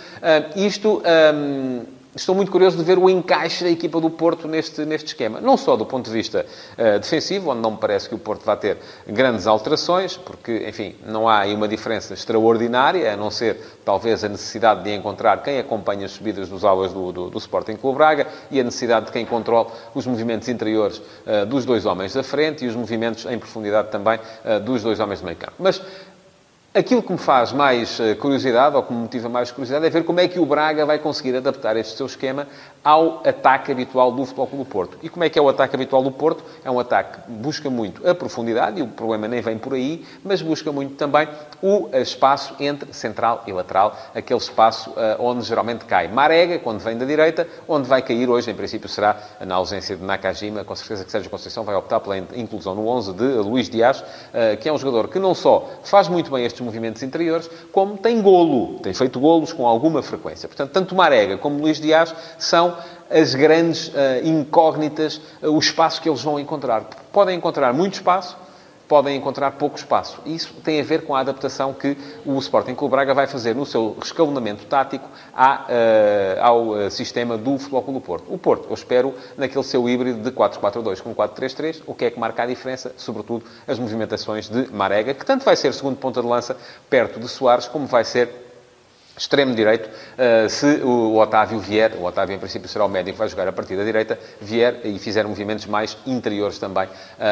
isto. 0.57 1.03
Um, 1.35 1.98
estou 2.19 2.35
muito 2.35 2.51
curioso 2.51 2.77
de 2.77 2.83
ver 2.83 2.99
o 2.99 3.09
encaixe 3.09 3.65
da 3.65 3.71
equipa 3.71 4.01
do 4.01 4.11
Porto 4.11 4.49
neste, 4.49 4.85
neste 4.85 5.09
esquema. 5.09 5.41
Não 5.41 5.57
só 5.57 5.77
do 5.77 5.87
ponto 5.87 6.07
de 6.07 6.13
vista 6.13 6.45
uh, 6.73 6.99
defensivo, 6.99 7.51
onde 7.51 7.61
não 7.61 7.73
me 7.73 7.77
parece 7.79 8.09
que 8.09 8.15
o 8.15 8.19
Porto 8.19 8.45
vá 8.45 8.57
ter 8.57 8.77
grandes 9.07 9.47
alterações, 9.47 10.17
porque, 10.17 10.67
enfim, 10.69 10.97
não 11.07 11.29
há 11.29 11.41
aí 11.41 11.55
uma 11.55 11.69
diferença 11.69 12.15
extraordinária, 12.15 13.13
a 13.13 13.17
não 13.17 13.31
ser, 13.31 13.61
talvez, 13.85 14.25
a 14.25 14.29
necessidade 14.29 14.83
de 14.83 14.93
encontrar 14.93 15.43
quem 15.43 15.59
acompanha 15.59 16.07
as 16.07 16.13
subidas 16.13 16.49
dos 16.49 16.65
aulas 16.65 16.93
do, 16.93 17.13
do, 17.13 17.31
do 17.31 17.39
Sporting 17.39 17.77
Clube 17.77 17.99
Braga 17.99 18.27
e 18.51 18.61
a 18.61 18.65
necessidade 18.65 19.07
de 19.07 19.13
quem 19.13 19.25
controle 19.25 19.69
os 19.95 20.07
movimentos 20.07 20.49
interiores 20.49 20.99
uh, 20.99 21.47
dos 21.47 21.65
dois 21.65 21.87
homens 21.87 22.13
da 22.15 22.23
frente 22.23 22.65
e 22.65 22.69
os 22.69 22.75
movimentos 22.75 23.27
em 23.27 23.39
profundidade 23.39 23.91
também 23.91 24.19
uh, 24.19 24.61
dos 24.61 24.83
dois 24.83 24.99
homens 24.99 25.21
do 25.21 25.25
meio 25.25 25.37
campo. 25.37 25.55
Mas 25.59 25.81
Aquilo 26.75 27.03
que 27.03 27.11
me 27.11 27.19
faz 27.19 27.51
mais 27.51 27.99
eh, 27.99 28.15
curiosidade, 28.15 28.77
ou 28.77 28.83
que 28.83 28.93
me 28.93 29.01
motiva 29.01 29.27
mais 29.27 29.51
curiosidade, 29.51 29.87
é 29.87 29.91
ver 29.91 30.05
como 30.05 30.21
é 30.21 30.29
que 30.29 30.39
o 30.39 30.45
Braga 30.45 30.85
vai 30.85 30.99
conseguir 30.99 31.35
adaptar 31.35 31.79
este 31.79 31.97
seu 31.97 32.05
esquema 32.05 32.47
ao 32.85 33.23
ataque 33.27 33.73
habitual 33.73 34.13
do 34.13 34.25
Futebol 34.25 34.47
Clube 34.47 34.65
do 34.65 34.71
Porto. 34.71 34.99
E 35.03 35.09
como 35.09 35.25
é 35.25 35.31
que 35.31 35.39
é 35.39 35.43
o 35.43 35.49
ataque 35.49 35.75
habitual 35.75 36.03
do 36.03 36.11
Porto? 36.11 36.45
É 36.63 36.71
um 36.71 36.79
ataque 36.79 37.23
que 37.23 37.31
busca 37.33 37.71
muito 37.71 38.07
a 38.07 38.15
profundidade, 38.15 38.81
e 38.81 38.83
o 38.83 38.87
problema 38.87 39.27
nem 39.27 39.41
vem 39.41 39.57
por 39.57 39.73
aí, 39.73 40.07
mas 40.23 40.43
busca 40.43 40.71
muito 40.71 40.95
também 40.95 41.27
o 41.63 41.89
eh, 41.91 42.03
espaço 42.03 42.55
entre 42.61 42.93
central 42.93 43.45
e 43.47 43.53
lateral, 43.53 43.97
aquele 44.15 44.39
espaço 44.39 44.91
uh, 44.91 45.21
onde 45.21 45.45
geralmente 45.45 45.87
cai 45.87 46.07
Marega, 46.07 46.59
quando 46.59 46.81
vem 46.81 46.99
da 46.99 47.07
direita, 47.07 47.49
onde 47.67 47.89
vai 47.89 48.03
cair 48.03 48.29
hoje, 48.29 48.51
em 48.51 48.55
princípio 48.55 48.91
será 48.91 49.17
na 49.41 49.55
ausência 49.55 49.97
de 49.97 50.05
Nakajima, 50.05 50.65
com 50.65 50.75
certeza 50.75 51.05
que 51.05 51.11
Sérgio 51.11 51.31
Conceição 51.31 51.65
vai 51.65 51.75
optar 51.75 51.99
pela 52.01 52.19
inclusão 52.19 52.75
no 52.75 52.87
11 52.89 53.15
de 53.15 53.25
Luís 53.25 53.71
Dias, 53.71 54.05
que 54.61 54.69
é 54.69 54.73
um 54.73 54.79
jogador 54.79 55.09
que 55.09 55.19
não 55.19 55.35
só 55.35 55.69
faz 55.83 56.09
muito 56.09 56.31
bem 56.31 56.45
estes 56.59 56.61
movimentos 56.61 57.03
interiores, 57.03 57.49
como 57.73 57.97
tem 57.97 58.21
golo, 58.21 58.79
tem 58.81 58.93
feito 58.93 59.21
golos 59.21 59.53
com 59.53 59.67
alguma 59.67 60.03
frequência. 60.03 60.49
Portanto, 60.49 60.71
tanto 60.73 60.95
Marega 60.95 61.39
como 61.39 61.61
Luís 61.61 61.81
Dias 61.81 62.15
são 62.39 62.77
as 63.11 63.35
grandes 63.35 63.89
uh, 63.89 63.93
incógnitas, 64.25 65.21
uh, 65.43 65.51
o 65.51 65.59
espaço 65.59 66.03
que 66.03 66.09
eles 66.09 66.23
vão 66.23 66.39
encontrar. 66.39 66.85
Podem 67.13 67.37
encontrar 67.37 67.73
muito 67.73 67.95
espaço, 67.95 68.37
podem 68.89 69.17
encontrar 69.17 69.53
pouco 69.53 69.77
espaço. 69.77 70.21
Isso 70.25 70.55
tem 70.65 70.81
a 70.81 70.83
ver 70.83 71.05
com 71.05 71.15
a 71.15 71.21
adaptação 71.21 71.75
que 71.75 71.97
o 72.25 72.39
Sporting 72.39 72.75
Clube 72.75 72.93
Braga 72.93 73.13
vai 73.13 73.27
fazer 73.27 73.55
no 73.55 73.67
seu 73.67 73.97
escalonamento 74.03 74.65
tático 74.65 75.09
à, 75.35 75.67
uh, 75.69 76.43
ao 76.43 76.91
sistema 76.91 77.37
do 77.37 77.59
Futebol 77.59 77.83
Clube 77.83 78.01
do 78.01 78.05
Porto. 78.05 78.33
O 78.33 78.39
Porto, 78.39 78.67
eu 78.69 78.75
espero, 78.75 79.15
naquele 79.37 79.63
seu 79.63 79.89
híbrido 79.89 80.21
de 80.23 80.31
4-4-2 80.31 81.03
com 81.03 81.15
4-3-3, 81.15 81.83
o 81.87 81.95
que 81.95 82.07
é 82.07 82.11
que 82.11 82.19
marca 82.19 82.43
a 82.43 82.47
diferença? 82.47 82.93
Sobretudo 82.97 83.45
as 83.67 83.79
movimentações 83.79 84.49
de 84.49 84.73
Marega, 84.73 85.13
que 85.13 85.25
tanto 85.25 85.45
vai 85.45 85.55
ser 85.55 85.75
segundo 85.75 85.97
ponta 85.97 86.23
de 86.23 86.27
lança 86.27 86.57
perto 86.89 87.21
de 87.21 87.29
Soares, 87.29 87.69
como 87.69 87.87
vai 87.87 88.05
ser 88.05 88.48
extremo 89.19 89.55
direito, 89.55 89.89
uh, 89.89 90.49
se 90.49 90.81
o, 90.83 91.17
Otávio 91.19 91.59
vier, 91.59 91.93
o 91.99 92.05
Otávio 92.05 92.35
em 92.35 92.39
princípio 92.39 92.69
será 92.69 92.85
o 92.85 92.89
médico 92.89 93.13
que 93.13 93.19
vai 93.19 93.29
jogar 93.29 93.49
a 93.49 93.53
partir 93.53 93.77
da 93.77 93.85
direita, 93.85 94.19
vier 94.41 94.81
e 94.85 94.99
fizer 94.99 95.27
movimentos 95.27 95.67
mais 95.67 95.99
interiores 96.07 96.59
também, 96.59 96.87
uh, 96.87 96.91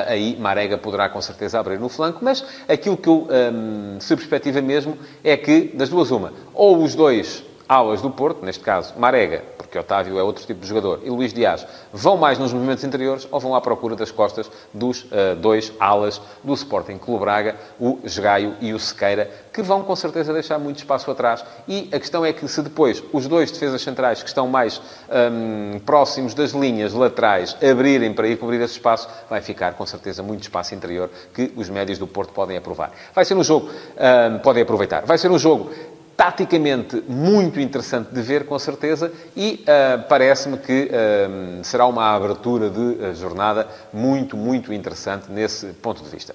aí 0.08 0.36
Marega 0.38 0.76
poderá 0.76 1.08
com 1.08 1.22
certeza 1.22 1.58
abrir 1.58 1.78
no 1.78 1.88
flanco, 1.88 2.18
mas 2.22 2.44
aquilo 2.68 2.96
que 2.96 3.08
eu 3.08 3.28
ehm, 3.30 3.98
se 4.00 4.14
perspectiva 4.16 4.60
mesmo 4.60 4.98
é 5.22 5.36
que, 5.36 5.72
das 5.74 5.88
duas 5.88 6.10
uma, 6.10 6.32
ou 6.52 6.82
os 6.82 6.94
dois 6.94 7.44
alas 7.68 8.02
do 8.02 8.10
Porto, 8.10 8.44
neste 8.44 8.62
caso 8.62 8.94
Marega, 8.96 9.42
porque 9.76 9.78
Otávio 9.78 10.18
é 10.18 10.22
outro 10.22 10.44
tipo 10.46 10.60
de 10.60 10.66
jogador, 10.66 11.00
e 11.04 11.10
Luís 11.10 11.32
Dias, 11.32 11.66
vão 11.92 12.16
mais 12.16 12.38
nos 12.38 12.52
movimentos 12.52 12.82
interiores 12.82 13.28
ou 13.30 13.38
vão 13.38 13.54
à 13.54 13.60
procura 13.60 13.94
das 13.94 14.10
costas 14.10 14.50
dos 14.72 15.02
uh, 15.04 15.36
dois 15.38 15.72
alas 15.78 16.20
do 16.42 16.54
Sporting 16.54 16.96
Clube 16.98 17.20
Braga, 17.20 17.56
o 17.78 17.98
Esgaio 18.02 18.54
e 18.60 18.72
o 18.72 18.78
Sequeira, 18.78 19.30
que 19.52 19.62
vão 19.62 19.82
com 19.82 19.96
certeza 19.96 20.32
deixar 20.32 20.58
muito 20.58 20.78
espaço 20.78 21.10
atrás. 21.10 21.44
E 21.66 21.88
a 21.92 21.98
questão 21.98 22.24
é 22.24 22.32
que 22.32 22.46
se 22.48 22.62
depois 22.62 23.02
os 23.12 23.26
dois 23.26 23.50
defesas 23.50 23.82
centrais 23.82 24.22
que 24.22 24.28
estão 24.28 24.46
mais 24.46 24.80
um, 25.10 25.78
próximos 25.80 26.34
das 26.34 26.52
linhas 26.52 26.92
laterais 26.92 27.56
abrirem 27.62 28.12
para 28.12 28.28
ir 28.28 28.36
cobrir 28.38 28.60
esse 28.60 28.74
espaço, 28.74 29.08
vai 29.28 29.40
ficar 29.40 29.74
com 29.74 29.86
certeza 29.86 30.22
muito 30.22 30.42
espaço 30.42 30.74
interior 30.74 31.10
que 31.34 31.52
os 31.56 31.68
médios 31.68 31.98
do 31.98 32.06
Porto 32.06 32.32
podem 32.32 32.56
aprovar. 32.56 32.92
Vai 33.14 33.24
ser 33.24 33.34
um 33.34 33.44
jogo, 33.44 33.68
um, 33.70 34.38
podem 34.38 34.62
aproveitar. 34.62 35.04
Vai 35.04 35.18
ser 35.18 35.30
um 35.30 35.38
jogo 35.38 35.70
taticamente 36.16 37.02
muito 37.06 37.60
interessante 37.60 38.12
de 38.12 38.22
ver, 38.22 38.46
com 38.46 38.58
certeza, 38.58 39.12
e 39.36 39.62
uh, 39.62 40.08
parece-me 40.08 40.56
que 40.56 40.90
uh, 40.90 41.64
será 41.64 41.86
uma 41.86 42.14
abertura 42.14 42.70
de 42.70 42.80
uh, 42.80 43.14
jornada 43.14 43.68
muito, 43.92 44.36
muito 44.36 44.72
interessante 44.72 45.30
nesse 45.30 45.66
ponto 45.74 46.02
de 46.02 46.08
vista. 46.08 46.34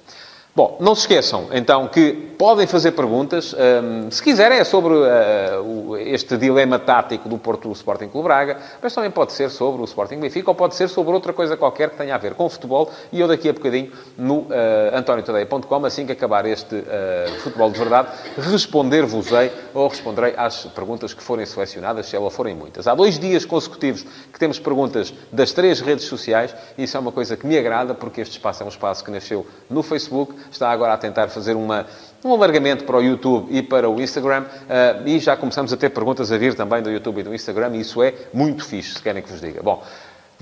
Bom, 0.54 0.76
não 0.82 0.94
se 0.94 1.04
esqueçam, 1.04 1.48
então, 1.54 1.88
que 1.88 2.12
podem 2.38 2.68
fazer 2.68 2.92
perguntas. 2.92 3.54
Um, 3.54 4.12
se 4.12 4.22
quiserem, 4.22 4.58
é 4.58 4.66
sobre 4.66 4.94
uh, 4.96 5.96
este 5.98 6.36
dilema 6.36 6.78
tático 6.78 7.30
do 7.30 7.38
Porto 7.38 7.72
Sporting 7.72 8.10
Clube 8.10 8.28
Braga, 8.28 8.58
mas 8.82 8.94
também 8.94 9.10
pode 9.10 9.32
ser 9.32 9.50
sobre 9.50 9.82
o 9.82 9.86
Sporting 9.86 10.18
Benfica 10.18 10.52
ou 10.52 10.56
pode 10.56 10.76
ser 10.76 10.90
sobre 10.90 11.14
outra 11.14 11.32
coisa 11.32 11.56
qualquer 11.56 11.92
que 11.92 11.96
tenha 11.96 12.14
a 12.14 12.18
ver 12.18 12.34
com 12.34 12.50
futebol. 12.50 12.92
E 13.14 13.22
eu, 13.22 13.30
daqui 13.30 13.48
a 13.48 13.54
bocadinho, 13.54 13.94
no 14.18 14.40
uh, 14.40 14.48
antoniotadeia.com, 14.94 15.86
assim 15.86 16.06
que 16.06 16.12
acabar 16.12 16.46
este 16.46 16.76
uh, 16.76 17.40
futebol 17.44 17.72
de 17.72 17.80
verdade, 17.80 18.10
responder-vos-ei 18.36 19.54
ou 19.74 19.88
responderei 19.88 20.34
às 20.36 20.66
perguntas 20.66 21.14
que 21.14 21.24
forem 21.24 21.46
selecionadas, 21.46 22.08
se 22.08 22.16
elas 22.18 22.34
forem 22.34 22.56
muitas. 22.56 22.88
Há 22.88 22.96
dois 22.96 23.18
dias 23.18 23.46
consecutivos 23.46 24.04
que 24.34 24.38
temos 24.38 24.60
perguntas 24.60 25.14
das 25.32 25.54
três 25.54 25.80
redes 25.80 26.06
sociais 26.06 26.54
e 26.78 26.84
isso 26.84 26.98
é 26.98 27.00
uma 27.00 27.14
coisa 27.14 27.38
que 27.38 27.48
me 27.48 27.58
agrada, 27.58 27.94
porque 27.94 28.20
este 28.20 28.34
espaço 28.34 28.64
é 28.64 28.66
um 28.66 28.70
espaço 28.70 29.02
que 29.06 29.12
nasceu 29.12 29.48
no 29.70 29.82
Facebook 29.82 30.41
está 30.50 30.72
agora 30.72 30.94
a 30.94 30.98
tentar 30.98 31.28
fazer 31.28 31.56
uma, 31.56 31.86
um 32.24 32.34
alargamento 32.34 32.84
para 32.84 32.98
o 32.98 33.02
YouTube 33.02 33.48
e 33.50 33.62
para 33.62 33.90
o 33.90 34.02
Instagram, 34.02 34.44
uh, 34.44 35.08
e 35.08 35.20
já 35.20 35.36
começamos 35.36 35.74
a 35.74 35.78
ter 35.78 35.90
perguntas 35.90 36.32
a 36.32 36.38
vir 36.38 36.54
também 36.54 36.82
do 36.82 36.90
YouTube 36.90 37.20
e 37.20 37.24
do 37.24 37.34
Instagram, 37.34 37.76
e 37.76 37.82
isso 37.82 38.02
é 38.02 38.14
muito 38.34 38.66
fixe, 38.66 38.96
se 38.96 39.02
querem 39.02 39.22
que 39.22 39.30
vos 39.30 39.42
diga. 39.42 39.62
Bom, 39.62 39.84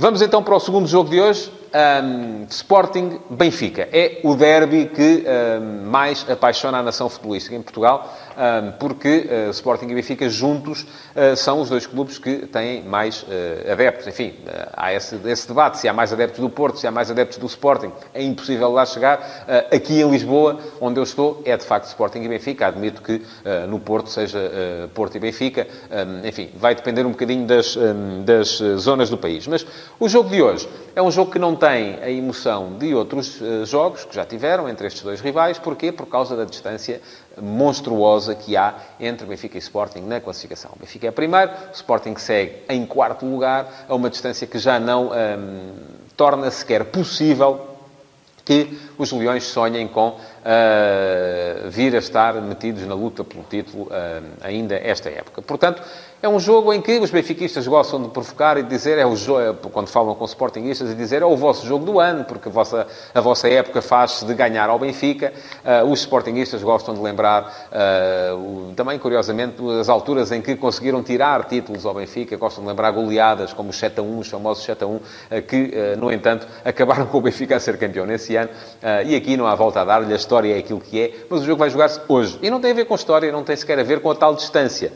Vamos 0.01 0.22
então 0.22 0.41
para 0.41 0.56
o 0.56 0.60
segundo 0.62 0.88
jogo 0.88 1.10
de 1.10 1.20
hoje. 1.20 1.51
Um, 1.75 2.46
Sporting 2.50 3.20
Benfica. 3.29 3.89
É 3.91 4.22
o 4.24 4.34
derby 4.34 4.86
que 4.86 5.25
um, 5.27 5.89
mais 5.89 6.25
apaixona 6.29 6.77
a 6.77 6.82
nação 6.82 7.10
futebolística 7.10 7.53
em 7.53 7.62
Portugal, 7.62 8.10
porque 8.79 9.27
uh, 9.48 9.50
Sporting 9.51 9.88
e 9.88 9.96
Benfica 9.96 10.29
juntos 10.29 10.84
uh, 10.84 11.36
são 11.36 11.60
os 11.60 11.69
dois 11.69 11.86
clubes 11.86 12.17
que 12.17 12.48
têm 12.48 12.81
mais 12.84 13.24
uh, 13.24 13.72
adeptos. 13.72 14.08
Enfim, 14.08 14.34
há 14.74 14.93
esse, 14.93 15.19
esse, 15.25 15.48
debate: 15.48 15.77
se 15.77 15.88
há 15.88 15.93
mais 15.93 16.13
adeptos 16.13 16.39
do 16.39 16.50
Porto, 16.50 16.79
se 16.79 16.88
há 16.88 16.91
mais 16.91 17.12
adeptos 17.12 17.38
do 17.38 17.48
Sporting. 17.48 17.91
É 18.13 18.24
impossível 18.24 18.72
lá 18.72 18.86
chegar. 18.86 19.46
aqui 19.72 20.01
em 20.01 20.10
Lisboa, 20.10 20.60
onde 20.79 21.00
eu 21.00 21.03
estou, 21.03 21.41
é 21.46 21.55
de 21.58 21.65
facto 21.65 21.88
Sporting 21.88 22.19
e 22.19 22.29
Benfica. 22.29 22.67
Admito 22.67 23.01
que 23.01 23.22
no 23.67 23.79
Porto 23.79 24.10
seja 24.10 24.39
Porto 24.93 25.15
e 25.15 25.19
Benfica. 25.19 25.67
enfim, 26.24 26.50
vai 26.55 26.75
depender 26.75 27.05
um 27.05 27.12
bocadinho 27.12 27.46
das, 27.46 27.77
das 28.24 28.62
zonas 28.77 29.10
do 29.10 29.17
país. 29.17 29.48
Mas 29.48 29.65
o 30.00 30.08
jogo 30.08 30.29
de 30.29 30.41
hoje 30.41 30.67
é 30.96 31.01
um 31.01 31.12
jogo 31.12 31.31
que 31.31 31.39
não 31.39 31.55
tem 31.55 32.00
a 32.01 32.10
emoção 32.10 32.77
de 32.77 32.93
outros 32.93 33.41
jogos 33.65 34.05
que 34.05 34.15
já 34.15 34.25
tiveram 34.25 34.69
entre 34.69 34.88
estes 34.88 35.03
dois 35.03 35.22
rivais. 35.22 35.60
Porquê? 35.60 35.91
Por 35.91 36.05
causa 36.05 36.36
da 36.36 36.46
distância 36.46 37.01
monstruosa 37.41 38.28
que 38.36 38.55
há 38.55 38.75
entre 39.00 39.25
Benfica 39.25 39.57
e 39.57 39.59
Sporting 39.59 40.01
na 40.01 40.19
classificação. 40.19 40.71
Benfica 40.79 41.07
é 41.07 41.12
primeiro, 41.12 41.51
Sporting 41.74 42.15
segue 42.17 42.63
em 42.69 42.86
quarto 42.86 43.25
lugar, 43.25 43.86
a 43.88 43.95
uma 43.95 44.09
distância 44.09 44.45
que 44.45 44.57
já 44.57 44.79
não 44.79 45.12
um, 45.12 45.74
torna 46.15 46.50
sequer 46.51 46.86
possível 46.86 47.67
que 48.50 48.79
os 48.98 49.12
Leões 49.12 49.43
sonhem 49.43 49.88
com 49.88 50.17
uh, 50.39 51.69
vir 51.69 51.96
a 51.96 52.00
estar 52.00 52.36
metidos 52.41 52.86
na 52.86 52.96
luta 52.96 53.24
pelo 53.24 53.43
título 53.43 53.84
uh, 53.84 54.24
ainda 54.41 54.75
esta 54.75 55.10
época. 55.10 55.41
Portanto, 55.41 55.81
é 56.22 56.27
um 56.27 56.38
jogo 56.38 56.74
em 56.74 56.81
que 56.81 57.00
os 57.00 57.10
benfiquistas 57.12 57.65
gostam 57.65 58.03
de 58.03 58.10
provocar 58.10 58.58
e 58.58 58.63
dizer, 58.63 58.98
é 58.98 59.05
o 59.05 59.15
jogo, 59.15 59.69
quando 59.69 59.88
falam 59.88 60.13
com 60.13 60.25
sportinguistas, 60.25 60.91
e 60.91 60.96
dizer 60.96 61.22
é 61.22 61.25
o 61.25 61.38
vosso 61.38 61.65
jogo 61.65 61.86
do 61.86 61.98
ano, 61.98 62.25
porque 62.25 62.50
a 62.50 62.51
vossa, 62.51 62.88
a 63.15 63.22
vossa 63.22 63.48
época 63.48 63.81
faz-se 63.81 64.25
de 64.25 64.34
ganhar 64.34 64.69
ao 64.69 64.77
Benfica. 64.77 65.31
Uh, 65.63 65.89
os 65.89 66.01
sportinguistas 66.01 66.62
gostam 66.62 66.93
de 66.93 67.00
lembrar, 67.00 67.69
uh, 67.72 68.36
o, 68.36 68.74
também 68.75 69.00
curiosamente, 69.00 69.55
as 69.79 69.88
alturas 69.88 70.34
em 70.34 70.41
que 70.41 70.58
conseguiram 70.58 71.01
tirar 71.01 71.46
títulos 71.46 71.86
ao 71.86 71.93
Benfica, 71.93 72.36
gostam 72.36 72.65
de 72.65 72.69
lembrar 72.69 72.91
goleadas 72.91 73.53
como 73.53 73.69
os 73.69 73.77
7 73.77 74.01
a 74.01 74.03
1, 74.03 74.19
os 74.19 74.27
famosos 74.27 74.65
7 74.65 74.84
a 74.84 74.88
1, 74.88 74.96
uh, 74.96 75.01
que, 75.48 75.96
no 75.98 76.12
entanto, 76.12 76.46
acabaram 76.65 77.05
com 77.05 77.17
o 77.17 77.22
Benfica 77.22 77.55
a 77.55 77.60
ser 77.62 77.77
campeão 77.77 78.05
nesse 78.05 78.36
ano. 78.36 78.50
e 79.05 79.15
aqui 79.15 79.38
não 79.38 79.48
há 79.48 79.55
volta 79.55 79.81
a 79.81 79.86
dar-lhe, 79.86 80.12
a 80.12 80.15
história 80.15 80.38
é 80.48 80.58
aquilo 80.58 80.79
que 80.79 81.00
é, 81.00 81.13
mas 81.29 81.41
o 81.41 81.46
jogo 81.46 81.60
vai 81.60 81.69
jogar-se 81.69 82.00
hoje. 82.08 82.39
E 82.41 82.50
não 82.50 82.60
tem 82.60 82.72
a 82.72 82.74
ver 82.74 82.86
com 82.86 82.96
história, 82.96 83.31
não 83.31 83.43
tem 83.43 83.55
sequer 83.55 83.79
a 83.79 83.84
ver 83.84 84.01
com 84.01 84.10
a 84.10 84.15
tal 84.15 84.36
distância. 84.36 84.93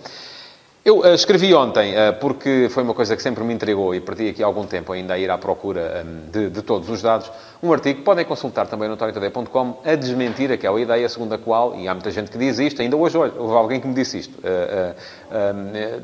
Eu 0.86 0.98
uh, 0.98 1.14
escrevi 1.14 1.54
ontem, 1.54 1.94
uh, 1.94 2.12
porque 2.20 2.68
foi 2.70 2.84
uma 2.84 2.94
coisa 2.94 3.16
que 3.16 3.24
sempre 3.24 3.42
me 3.46 3.54
intrigou 3.54 3.96
e 3.96 4.02
perdi 4.02 4.28
aqui 4.28 4.44
algum 4.44 4.66
tempo 4.66 4.92
ainda 4.92 5.14
a 5.14 5.18
ir 5.18 5.32
à 5.32 5.38
procura 5.38 6.04
um, 6.06 6.30
de, 6.30 6.50
de, 6.50 6.62
todos 6.62 6.90
os 6.90 7.02
dados, 7.02 7.32
um 7.62 7.72
artigo 7.72 8.00
que 8.00 8.04
podem 8.04 8.26
consultar 8.26 8.68
também 8.68 8.90
no 8.90 8.96
notoriotoday.com 8.96 9.78
a 9.86 9.96
desmentir 9.96 10.52
aquela 10.52 10.82
ideia 10.82 11.08
segundo 11.08 11.36
a 11.36 11.38
qual, 11.38 11.74
e 11.74 11.88
há 11.88 11.94
muita 11.94 12.12
gente 12.12 12.30
que 12.30 12.38
diz 12.38 12.60
isto, 12.60 12.82
ainda 12.82 12.98
hoje 12.98 13.18
houve 13.18 13.56
alguém 13.56 13.80
que 13.80 13.88
me 13.88 13.94
disse 13.94 14.20
isto, 14.20 14.38
uh, 14.40 14.94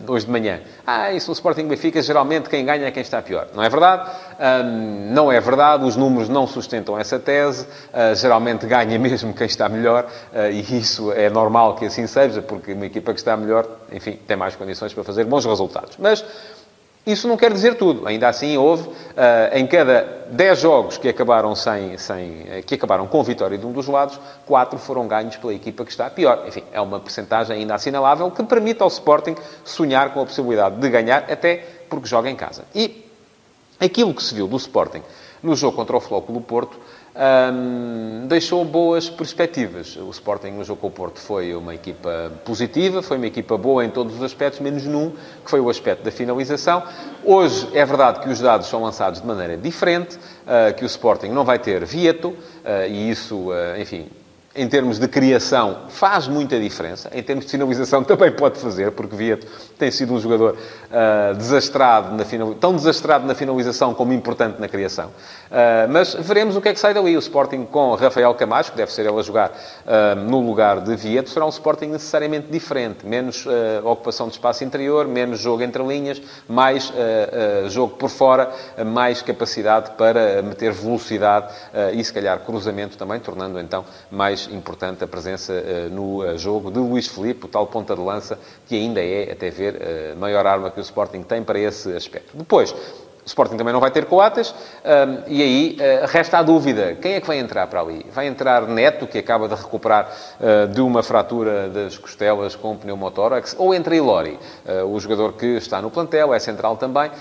hoje 0.07 0.25
de 0.25 0.31
manhã. 0.31 0.61
Ah, 0.87 1.11
isso 1.11 1.27
no 1.29 1.33
Sporting 1.33 1.67
Benfica, 1.67 2.01
geralmente 2.01 2.47
quem 2.47 2.65
ganha 2.65 2.87
é 2.87 2.91
quem 2.91 3.01
está 3.01 3.21
pior. 3.21 3.49
Não 3.53 3.61
é 3.61 3.67
verdade? 3.67 4.09
Um, 4.39 5.11
não 5.13 5.29
é 5.29 5.41
verdade, 5.41 5.83
os 5.83 5.97
números 5.97 6.29
não 6.29 6.47
sustentam 6.47 6.97
essa 6.97 7.19
tese, 7.19 7.67
geralmente 8.15 8.65
ganha 8.65 8.97
mesmo 8.97 9.33
quem 9.33 9.45
está 9.45 9.67
melhor, 9.67 10.07
e 10.53 10.77
isso 10.77 11.11
é 11.11 11.29
normal 11.29 11.75
que 11.75 11.85
assim 11.85 12.07
seja, 12.07 12.41
porque 12.41 12.71
uma 12.71 12.85
equipa 12.85 13.11
que 13.11 13.19
está 13.19 13.35
melhor, 13.35 13.67
enfim, 13.91 14.17
tem 14.25 14.37
mais 14.37 14.55
condições 14.55 14.68
condições 14.69 14.93
para 14.93 15.03
fazer 15.03 15.25
bons 15.25 15.45
resultados. 15.45 15.97
Mas 15.97 16.23
isso 17.05 17.27
não 17.27 17.35
quer 17.35 17.51
dizer 17.51 17.75
tudo. 17.75 18.07
Ainda 18.07 18.29
assim, 18.29 18.55
houve, 18.57 18.87
uh, 18.87 18.93
em 19.53 19.65
cada 19.65 20.27
10 20.29 20.59
jogos 20.59 20.97
que 20.97 21.09
acabaram, 21.09 21.55
sem, 21.55 21.97
sem, 21.97 22.45
eh, 22.47 22.61
que 22.61 22.75
acabaram 22.75 23.07
com 23.07 23.23
vitória 23.23 23.57
de 23.57 23.65
um 23.65 23.71
dos 23.71 23.87
lados, 23.87 24.19
4 24.45 24.77
foram 24.77 25.07
ganhos 25.07 25.35
pela 25.37 25.53
equipa 25.53 25.83
que 25.83 25.89
está 25.89 26.09
pior. 26.09 26.43
Enfim, 26.47 26.63
é 26.71 26.79
uma 26.79 26.99
percentagem 26.99 27.57
ainda 27.57 27.73
assinalável 27.73 28.29
que 28.29 28.43
permite 28.43 28.83
ao 28.83 28.89
Sporting 28.89 29.35
sonhar 29.63 30.13
com 30.13 30.21
a 30.21 30.25
possibilidade 30.25 30.75
de 30.75 30.89
ganhar, 30.89 31.25
até 31.31 31.65
porque 31.89 32.07
joga 32.07 32.29
em 32.29 32.35
casa. 32.35 32.63
E 32.75 33.05
aquilo 33.79 34.13
que 34.13 34.21
se 34.21 34.35
viu 34.35 34.47
do 34.47 34.57
Sporting 34.57 35.01
no 35.41 35.55
jogo 35.55 35.75
contra 35.75 35.95
o 35.95 35.99
Flóculo 35.99 36.41
Porto 36.41 36.77
um, 37.19 38.27
deixou 38.27 38.63
boas 38.63 39.09
perspectivas. 39.09 39.97
O 39.97 40.09
Sporting 40.09 40.51
no 40.51 40.63
jogo 40.63 40.79
com 40.79 40.87
o 40.87 40.91
Porto 40.91 41.19
foi 41.19 41.53
uma 41.53 41.75
equipa 41.75 42.31
positiva, 42.45 43.01
foi 43.01 43.17
uma 43.17 43.27
equipa 43.27 43.57
boa 43.57 43.83
em 43.83 43.89
todos 43.89 44.15
os 44.15 44.23
aspectos, 44.23 44.59
menos 44.59 44.85
num, 44.85 45.11
que 45.43 45.49
foi 45.49 45.59
o 45.59 45.69
aspecto 45.69 46.03
da 46.03 46.11
finalização. 46.11 46.83
Hoje 47.23 47.67
é 47.73 47.85
verdade 47.85 48.21
que 48.21 48.29
os 48.29 48.39
dados 48.39 48.67
são 48.67 48.81
lançados 48.81 49.21
de 49.21 49.27
maneira 49.27 49.57
diferente, 49.57 50.15
uh, 50.15 50.73
que 50.75 50.83
o 50.83 50.87
Sporting 50.87 51.27
não 51.27 51.43
vai 51.43 51.59
ter 51.59 51.83
Vieto, 51.83 52.29
uh, 52.29 52.37
e 52.87 53.09
isso, 53.09 53.49
uh, 53.49 53.79
enfim, 53.79 54.07
em 54.55 54.67
termos 54.67 54.97
de 54.97 55.07
criação, 55.07 55.81
faz 55.89 56.27
muita 56.27 56.59
diferença. 56.59 57.09
Em 57.13 57.21
termos 57.21 57.45
de 57.45 57.51
finalização, 57.51 58.03
também 58.05 58.31
pode 58.31 58.59
fazer, 58.59 58.91
porque 58.91 59.15
Vieto 59.15 59.47
tem 59.77 59.91
sido 59.91 60.13
um 60.13 60.19
jogador 60.19 60.55
uh, 60.55 61.35
desastrado 61.35 62.15
na 62.15 62.25
final... 62.25 62.55
tão 62.55 62.75
desastrado 62.75 63.25
na 63.27 63.35
finalização 63.35 63.93
como 63.93 64.11
importante 64.11 64.59
na 64.59 64.67
criação. 64.67 65.07
Uh, 65.07 65.87
mas 65.89 66.15
veremos 66.15 66.55
o 66.55 66.61
que 66.61 66.69
é 66.69 66.73
que 66.73 66.79
sai 66.79 66.93
dali. 66.93 67.15
O 67.15 67.19
Sporting 67.19 67.65
com 67.65 67.93
Rafael 67.93 68.33
Camacho, 68.33 68.71
que 68.71 68.77
deve 68.77 68.91
ser 68.91 69.05
ele 69.05 69.19
a 69.19 69.21
jogar 69.21 69.51
uh, 69.51 70.15
no 70.19 70.41
lugar 70.41 70.81
de 70.81 70.95
Vieto, 70.95 71.29
será 71.29 71.45
um 71.45 71.49
Sporting 71.49 71.87
necessariamente 71.87 72.47
diferente. 72.49 73.05
Menos 73.05 73.45
ocupação 73.83 74.27
de 74.27 74.33
espaço 74.33 74.63
interior, 74.63 75.07
menos 75.07 75.39
jogo 75.39 75.63
entre 75.63 75.81
linhas, 75.83 76.21
mais 76.47 76.91
jogo 77.67 77.95
por 77.95 78.09
fora, 78.09 78.51
mais 78.85 79.21
capacidade 79.21 79.91
para 79.91 80.41
meter 80.41 80.71
velocidade 80.71 81.53
e, 81.93 82.03
se 82.03 82.13
calhar, 82.13 82.39
cruzamento 82.39 82.97
também, 82.97 83.19
tornando 83.19 83.59
então 83.59 83.85
mais 84.11 84.38
mais 84.39 84.53
importante 84.53 85.03
a 85.03 85.07
presença 85.07 85.53
uh, 85.53 85.93
no 85.93 86.23
uh, 86.23 86.37
jogo 86.37 86.71
de 86.71 86.79
Luís 86.79 87.07
Filipe, 87.07 87.45
o 87.45 87.47
tal 87.47 87.67
ponta 87.67 87.95
de 87.95 88.01
lança, 88.01 88.39
que 88.67 88.75
ainda 88.75 89.01
é, 89.01 89.31
até 89.31 89.49
ver, 89.49 89.75
a 89.75 90.15
uh, 90.15 90.19
maior 90.19 90.45
arma 90.45 90.71
que 90.71 90.79
o 90.79 90.81
Sporting 90.81 91.23
tem 91.23 91.43
para 91.43 91.59
esse 91.59 91.91
aspecto. 91.95 92.37
Depois, 92.37 92.73
Sporting 93.29 93.57
também 93.57 93.71
não 93.71 93.79
vai 93.79 93.91
ter 93.91 94.05
Coates, 94.05 94.53
um, 94.83 95.23
e 95.27 95.41
aí 95.41 95.77
uh, 95.79 96.07
resta 96.07 96.39
a 96.39 96.43
dúvida: 96.43 96.97
quem 96.99 97.13
é 97.13 97.21
que 97.21 97.27
vai 97.27 97.37
entrar 97.37 97.67
para 97.67 97.79
ali? 97.79 98.05
Vai 98.11 98.27
entrar 98.27 98.67
Neto, 98.67 99.07
que 99.07 99.17
acaba 99.17 99.47
de 99.47 99.55
recuperar 99.55 100.09
uh, 100.39 100.67
de 100.67 100.81
uma 100.81 101.03
fratura 101.03 101.69
das 101.69 101.97
costelas 101.97 102.55
com 102.55 102.75
pneumotórax, 102.75 103.55
ou 103.57 103.73
entra 103.73 103.95
Ilori, 103.95 104.39
uh, 104.65 104.85
o 104.85 104.99
jogador 104.99 105.33
que 105.33 105.45
está 105.45 105.81
no 105.81 105.91
plantel, 105.91 106.33
é 106.33 106.39
central 106.39 106.75
também, 106.77 107.11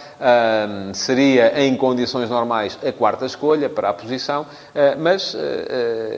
seria 0.93 1.61
em 1.63 1.77
condições 1.77 2.31
normais 2.31 2.79
a 2.87 2.93
quarta 2.93 3.27
escolha 3.27 3.69
para 3.69 3.91
a 3.91 3.93
posição, 3.93 4.47
mas, 4.99 5.37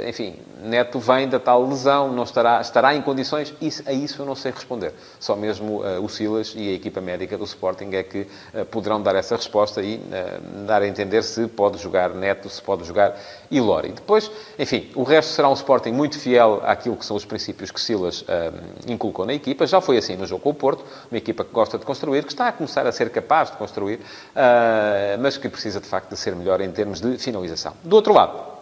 enfim, 0.06 0.37
Neto 0.62 0.99
vem 0.99 1.28
da 1.28 1.38
tal 1.38 1.66
lesão, 1.66 2.12
não 2.12 2.23
estará, 2.23 2.61
estará 2.61 2.94
em 2.94 3.02
condições, 3.02 3.52
isso, 3.61 3.82
a 3.87 3.92
isso 3.92 4.23
eu 4.23 4.26
não 4.26 4.35
sei 4.35 4.52
responder. 4.52 4.92
Só 5.18 5.35
mesmo 5.35 5.82
o 6.02 6.09
Silas 6.09 6.54
e 6.56 6.70
a 6.70 6.73
equipa 6.73 7.00
médica 7.00 7.37
do 7.37 7.44
Sporting 7.44 7.90
é 7.92 8.02
que 8.02 8.26
poderão 8.70 9.00
dar 9.00 9.14
essa 9.14 9.37
resposta 9.37 9.79
e 9.82 9.96
uh, 9.96 10.66
dar 10.66 10.82
a 10.82 10.87
entender 10.87 11.22
se 11.22 11.46
pode 11.49 11.78
jogar 11.78 12.10
Neto, 12.10 12.49
se 12.49 12.60
pode 12.60 12.84
jogar 12.84 13.18
Ilori. 13.50 13.90
Depois, 13.92 14.30
enfim, 14.58 14.90
o 14.94 15.02
resto 15.02 15.32
será 15.32 15.49
um 15.49 15.54
Sporting 15.54 15.92
muito 15.92 16.18
fiel 16.18 16.60
àquilo 16.64 16.96
que 16.96 17.04
são 17.04 17.16
os 17.16 17.25
princípios 17.25 17.70
que 17.70 17.80
Silas 17.80 18.22
uh, 18.22 18.26
inculcou 18.87 19.26
na 19.26 19.34
equipa. 19.34 19.66
Já 19.66 19.80
foi 19.80 19.96
assim 19.96 20.16
no 20.16 20.26
jogo 20.26 20.42
com 20.42 20.50
o 20.50 20.54
Porto, 20.54 20.84
uma 21.10 21.18
equipa 21.18 21.44
que 21.44 21.52
gosta 21.52 21.78
de 21.78 21.84
construir, 21.84 22.25
que 22.25 22.32
está 22.32 22.49
a 22.49 22.52
começar 22.52 22.87
a 22.87 22.92
ser 22.92 23.10
capaz 23.10 23.50
de 23.50 23.56
construir, 23.56 23.96
uh, 23.96 25.20
mas 25.20 25.37
que 25.37 25.49
precisa 25.49 25.80
de 25.80 25.87
facto 25.87 26.10
de 26.10 26.16
ser 26.16 26.34
melhor 26.34 26.60
em 26.60 26.70
termos 26.70 27.00
de 27.00 27.18
finalização. 27.18 27.75
Do 27.82 27.96
outro 27.96 28.12
lado, 28.12 28.60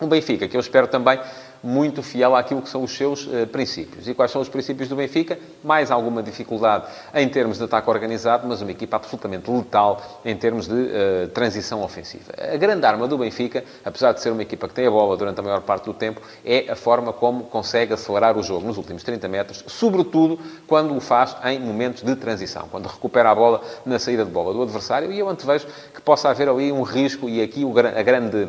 o 0.00 0.06
Benfica, 0.06 0.48
que 0.48 0.56
eu 0.56 0.60
espero 0.60 0.86
também 0.86 1.18
muito 1.62 2.02
fiel 2.02 2.34
àquilo 2.34 2.60
que 2.60 2.68
são 2.68 2.82
os 2.82 2.92
seus 2.92 3.26
uh, 3.26 3.46
princípios. 3.46 4.08
E 4.08 4.14
quais 4.14 4.30
são 4.30 4.40
os 4.40 4.48
princípios 4.48 4.88
do 4.88 4.96
Benfica? 4.96 5.38
Mais 5.62 5.90
alguma 5.90 6.22
dificuldade 6.22 6.86
em 7.14 7.28
termos 7.28 7.58
de 7.58 7.64
ataque 7.64 7.88
organizado, 7.88 8.46
mas 8.48 8.60
uma 8.60 8.70
equipa 8.70 8.96
absolutamente 8.96 9.50
letal 9.50 10.20
em 10.24 10.36
termos 10.36 10.66
de 10.66 10.74
uh, 10.74 11.28
transição 11.32 11.82
ofensiva. 11.82 12.32
A 12.36 12.56
grande 12.56 12.84
arma 12.84 13.06
do 13.06 13.16
Benfica, 13.16 13.64
apesar 13.84 14.12
de 14.12 14.20
ser 14.20 14.30
uma 14.30 14.42
equipa 14.42 14.66
que 14.66 14.74
tem 14.74 14.86
a 14.86 14.90
bola 14.90 15.16
durante 15.16 15.38
a 15.38 15.42
maior 15.42 15.60
parte 15.62 15.84
do 15.84 15.94
tempo, 15.94 16.20
é 16.44 16.70
a 16.70 16.76
forma 16.76 17.12
como 17.12 17.44
consegue 17.44 17.92
acelerar 17.92 18.36
o 18.36 18.42
jogo 18.42 18.66
nos 18.66 18.76
últimos 18.76 19.02
30 19.02 19.28
metros, 19.28 19.64
sobretudo 19.66 20.38
quando 20.66 20.96
o 20.96 21.00
faz 21.00 21.36
em 21.44 21.60
momentos 21.60 22.02
de 22.02 22.16
transição, 22.16 22.68
quando 22.70 22.86
recupera 22.86 23.30
a 23.30 23.34
bola 23.34 23.60
na 23.86 23.98
saída 23.98 24.24
de 24.24 24.30
bola 24.30 24.52
do 24.52 24.62
adversário. 24.62 25.12
E 25.12 25.18
eu 25.18 25.28
antevejo 25.28 25.66
que 25.94 26.00
possa 26.00 26.28
haver 26.28 26.48
ali 26.48 26.72
um 26.72 26.82
risco, 26.82 27.28
e 27.28 27.40
aqui 27.42 27.64
a 27.96 28.02
grande 28.02 28.48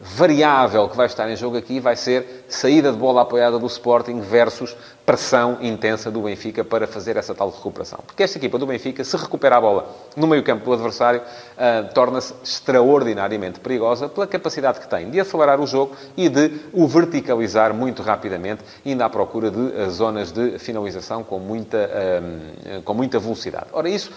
variável 0.00 0.88
que 0.88 0.96
vai 0.96 1.06
estar 1.06 1.30
em 1.30 1.36
jogo 1.36 1.56
aqui 1.56 1.80
vai 1.80 1.96
ser 1.96 2.44
saída 2.48 2.92
de 2.92 2.98
bola 2.98 3.22
apoiada 3.22 3.58
do 3.58 3.66
Sporting 3.66 4.20
versus 4.20 4.76
pressão 5.06 5.58
intensa 5.60 6.10
do 6.10 6.22
Benfica 6.22 6.64
para 6.64 6.86
fazer 6.86 7.16
essa 7.16 7.34
tal 7.34 7.50
recuperação. 7.50 8.00
Porque 8.06 8.22
esta 8.22 8.38
equipa 8.38 8.58
do 8.58 8.66
Benfica, 8.66 9.04
se 9.04 9.16
recupera 9.16 9.56
a 9.56 9.60
bola 9.60 9.88
no 10.16 10.26
meio 10.26 10.42
campo 10.42 10.64
do 10.64 10.72
adversário, 10.72 11.20
uh, 11.20 11.92
torna-se 11.94 12.34
extraordinariamente 12.42 13.60
perigosa 13.60 14.08
pela 14.08 14.26
capacidade 14.26 14.80
que 14.80 14.88
tem 14.88 15.10
de 15.10 15.20
acelerar 15.20 15.60
o 15.60 15.66
jogo 15.66 15.94
e 16.16 16.28
de 16.28 16.60
o 16.72 16.86
verticalizar 16.86 17.74
muito 17.74 18.02
rapidamente, 18.02 18.62
indo 18.84 19.02
à 19.02 19.10
procura 19.10 19.50
de 19.50 19.58
uh, 19.58 19.90
zonas 19.90 20.32
de 20.32 20.58
finalização 20.58 21.22
com 21.22 21.38
muita, 21.38 21.78
uh, 21.78 22.82
com 22.82 22.94
muita 22.94 23.18
velocidade. 23.18 23.66
Ora, 23.72 23.88
isso 23.88 24.10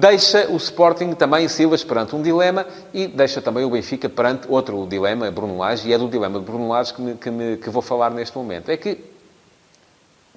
deixa 0.00 0.50
o 0.50 0.56
Sporting 0.56 1.12
também 1.12 1.48
Silas 1.48 1.82
perante 1.82 2.14
um 2.14 2.22
dilema 2.22 2.66
e 2.92 3.06
deixa 3.06 3.40
também 3.40 3.64
o 3.64 3.70
Benfica 3.70 4.08
perante 4.08 4.46
outro 4.48 4.86
dilema, 4.86 5.30
Bruno 5.30 5.58
Lage, 5.58 5.88
e 5.88 5.92
é 5.92 5.98
do 5.98 6.08
dilema 6.08 6.38
de 6.38 6.44
Bruno 6.44 6.68
Lage 6.68 6.94
que, 6.94 7.00
me, 7.00 7.14
que, 7.14 7.30
me, 7.30 7.56
que 7.56 7.70
vou 7.70 7.82
falar 7.82 8.10
neste 8.10 8.36
momento. 8.36 8.70
É 8.70 8.76
que, 8.76 8.98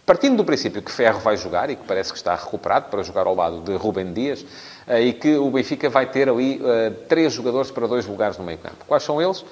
partindo 0.05 0.37
do 0.37 0.45
princípio 0.45 0.81
que 0.81 0.91
Ferro 0.91 1.19
vai 1.19 1.37
jogar, 1.37 1.69
e 1.69 1.75
que 1.75 1.83
parece 1.85 2.11
que 2.11 2.17
está 2.17 2.35
recuperado 2.35 2.89
para 2.89 3.03
jogar 3.03 3.27
ao 3.27 3.35
lado 3.35 3.59
de 3.61 3.75
Rubem 3.75 4.13
Dias, 4.13 4.45
eh, 4.87 5.01
e 5.01 5.13
que 5.13 5.35
o 5.35 5.49
Benfica 5.51 5.89
vai 5.89 6.05
ter 6.05 6.29
ali 6.29 6.61
uh, 6.61 6.93
três 7.07 7.33
jogadores 7.33 7.69
para 7.69 7.85
dois 7.87 8.05
lugares 8.05 8.37
no 8.37 8.43
meio 8.43 8.57
campo. 8.57 8.85
Quais 8.87 9.03
são 9.03 9.21
eles? 9.21 9.43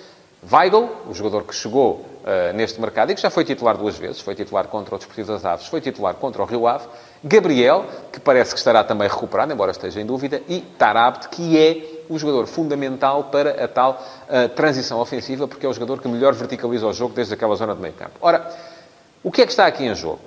Weigl, 0.51 0.89
o 1.09 1.13
jogador 1.13 1.43
que 1.43 1.53
chegou 1.53 2.05
uh, 2.27 2.53
neste 2.53 2.79
mercado 2.81 3.12
e 3.12 3.15
que 3.15 3.22
já 3.22 3.29
foi 3.29 3.46
titular 3.46 3.77
duas 3.77 3.98
vezes, 3.98 4.19
foi 4.19 4.36
titular 4.36 4.67
contra 4.67 4.96
o 4.96 4.98
Desportivo 4.98 5.31
das 5.31 5.46
Aves, 5.46 5.67
foi 5.67 5.79
titular 5.79 6.13
contra 6.15 6.41
o 6.41 6.46
Rio 6.46 6.67
Ave, 6.67 6.86
Gabriel, 7.24 7.86
que 8.12 8.19
parece 8.19 8.53
que 8.53 8.60
estará 8.60 8.84
também 8.84 9.07
recuperado, 9.07 9.51
embora 9.53 9.72
esteja 9.72 10.01
em 10.01 10.05
dúvida, 10.05 10.41
e 10.48 10.60
Tarabt, 10.60 11.29
que 11.29 11.57
é 11.57 12.03
o 12.10 12.19
jogador 12.19 12.46
fundamental 12.46 13.25
para 13.25 13.63
a 13.63 13.67
tal 13.67 14.03
uh, 14.29 14.50
transição 14.50 15.00
ofensiva, 15.00 15.48
porque 15.48 15.65
é 15.65 15.69
o 15.69 15.74
jogador 15.74 16.01
que 16.01 16.07
melhor 16.07 16.34
verticaliza 16.34 16.86
o 16.86 16.93
jogo 16.93 17.13
desde 17.13 17.34
aquela 17.34 17.55
zona 17.55 17.74
de 17.74 17.81
meio 17.81 17.93
campo. 17.93 18.13
Ora, 18.22 18.51
o 19.24 19.31
que 19.31 19.41
é 19.41 19.46
que 19.46 19.51
está 19.51 19.65
aqui 19.65 19.86
em 19.86 19.96
jogo? 19.96 20.19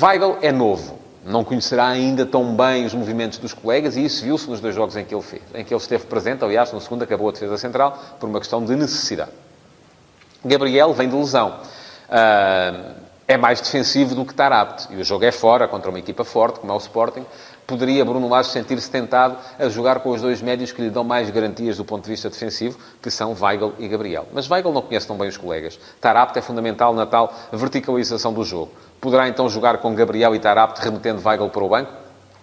Weigl 0.00 0.38
é 0.42 0.52
novo, 0.52 0.98
não 1.24 1.42
conhecerá 1.42 1.88
ainda 1.88 2.24
tão 2.24 2.54
bem 2.54 2.84
os 2.84 2.94
movimentos 2.94 3.38
dos 3.38 3.52
colegas 3.52 3.96
e 3.96 4.04
isso 4.04 4.24
viu-se 4.24 4.48
nos 4.48 4.60
dois 4.60 4.74
jogos 4.74 4.96
em 4.96 5.04
que 5.04 5.14
ele 5.14 5.22
fez, 5.22 5.42
em 5.54 5.64
que 5.64 5.72
ele 5.72 5.80
esteve 5.80 6.06
presente. 6.06 6.44
Aliás, 6.44 6.72
no 6.72 6.80
segundo 6.80 7.02
acabou 7.02 7.28
a 7.28 7.32
defesa 7.32 7.56
central 7.56 7.98
por 8.20 8.28
uma 8.28 8.38
questão 8.38 8.64
de 8.64 8.74
necessidade. 8.76 9.30
Gabriel 10.44 10.92
vem 10.92 11.08
de 11.08 11.16
lesão. 11.16 11.60
é 13.28 13.36
mais 13.36 13.60
defensivo 13.60 14.14
do 14.14 14.24
que 14.24 14.32
estar 14.32 14.52
apto. 14.52 14.92
E 14.92 14.96
o 15.00 15.04
jogo 15.04 15.24
é 15.24 15.32
fora, 15.32 15.66
contra 15.66 15.90
uma 15.90 15.98
equipa 15.98 16.24
forte, 16.24 16.60
como 16.60 16.72
é 16.72 16.74
o 16.74 16.78
Sporting. 16.78 17.24
Poderia 17.66 18.04
Bruno 18.04 18.28
Lage 18.28 18.50
sentir-se 18.50 18.88
tentado 18.88 19.36
a 19.58 19.68
jogar 19.68 19.98
com 19.98 20.10
os 20.10 20.22
dois 20.22 20.40
médios 20.40 20.70
que 20.70 20.80
lhe 20.80 20.88
dão 20.88 21.02
mais 21.02 21.28
garantias 21.30 21.76
do 21.76 21.84
ponto 21.84 22.04
de 22.04 22.10
vista 22.10 22.30
defensivo, 22.30 22.78
que 23.02 23.10
são 23.10 23.34
Weigl 23.38 23.74
e 23.80 23.88
Gabriel. 23.88 24.26
Mas 24.32 24.48
Weigl 24.48 24.72
não 24.72 24.82
conhece 24.82 25.08
tão 25.08 25.16
bem 25.16 25.28
os 25.28 25.36
colegas. 25.36 25.76
Tarapte 26.00 26.38
é 26.38 26.42
fundamental 26.42 26.94
na 26.94 27.06
tal 27.06 27.34
verticalização 27.52 28.32
do 28.32 28.44
jogo. 28.44 28.70
Poderá 29.00 29.28
então 29.28 29.48
jogar 29.48 29.78
com 29.78 29.92
Gabriel 29.96 30.32
e 30.36 30.38
Tarapte 30.38 30.80
remetendo 30.80 31.20
Weigl 31.26 31.48
para 31.48 31.64
o 31.64 31.68
banco? 31.68 31.92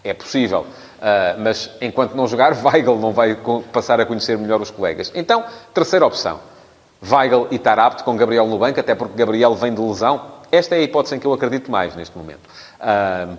É 0.04 0.14
possível. 0.14 0.62
Uh, 1.00 1.40
mas 1.40 1.70
enquanto 1.80 2.16
não 2.16 2.28
jogar, 2.28 2.52
Weigl 2.62 3.00
não 3.00 3.14
vai 3.14 3.38
passar 3.72 4.02
a 4.02 4.06
conhecer 4.06 4.38
melhor 4.38 4.60
os 4.60 4.72
colegas. 4.72 5.10
Então, 5.16 5.46
terceira 5.74 6.06
opção. 6.06 6.42
Weigl 7.10 7.48
e 7.51 7.60
Tarapte 7.60 8.03
com 8.03 8.15
Gabriel 8.15 8.48
no 8.48 8.57
banco, 8.57 8.79
até 8.79 8.95
porque 8.95 9.17
Gabriel 9.17 9.55
vem 9.55 9.74
de 9.74 9.81
lesão. 9.81 10.33
Esta 10.51 10.75
é 10.75 10.79
a 10.79 10.81
hipótese 10.81 11.15
em 11.15 11.19
que 11.19 11.25
eu 11.25 11.33
acredito 11.33 11.72
mais 11.72 11.95
neste 11.95 12.17
momento 12.17 12.41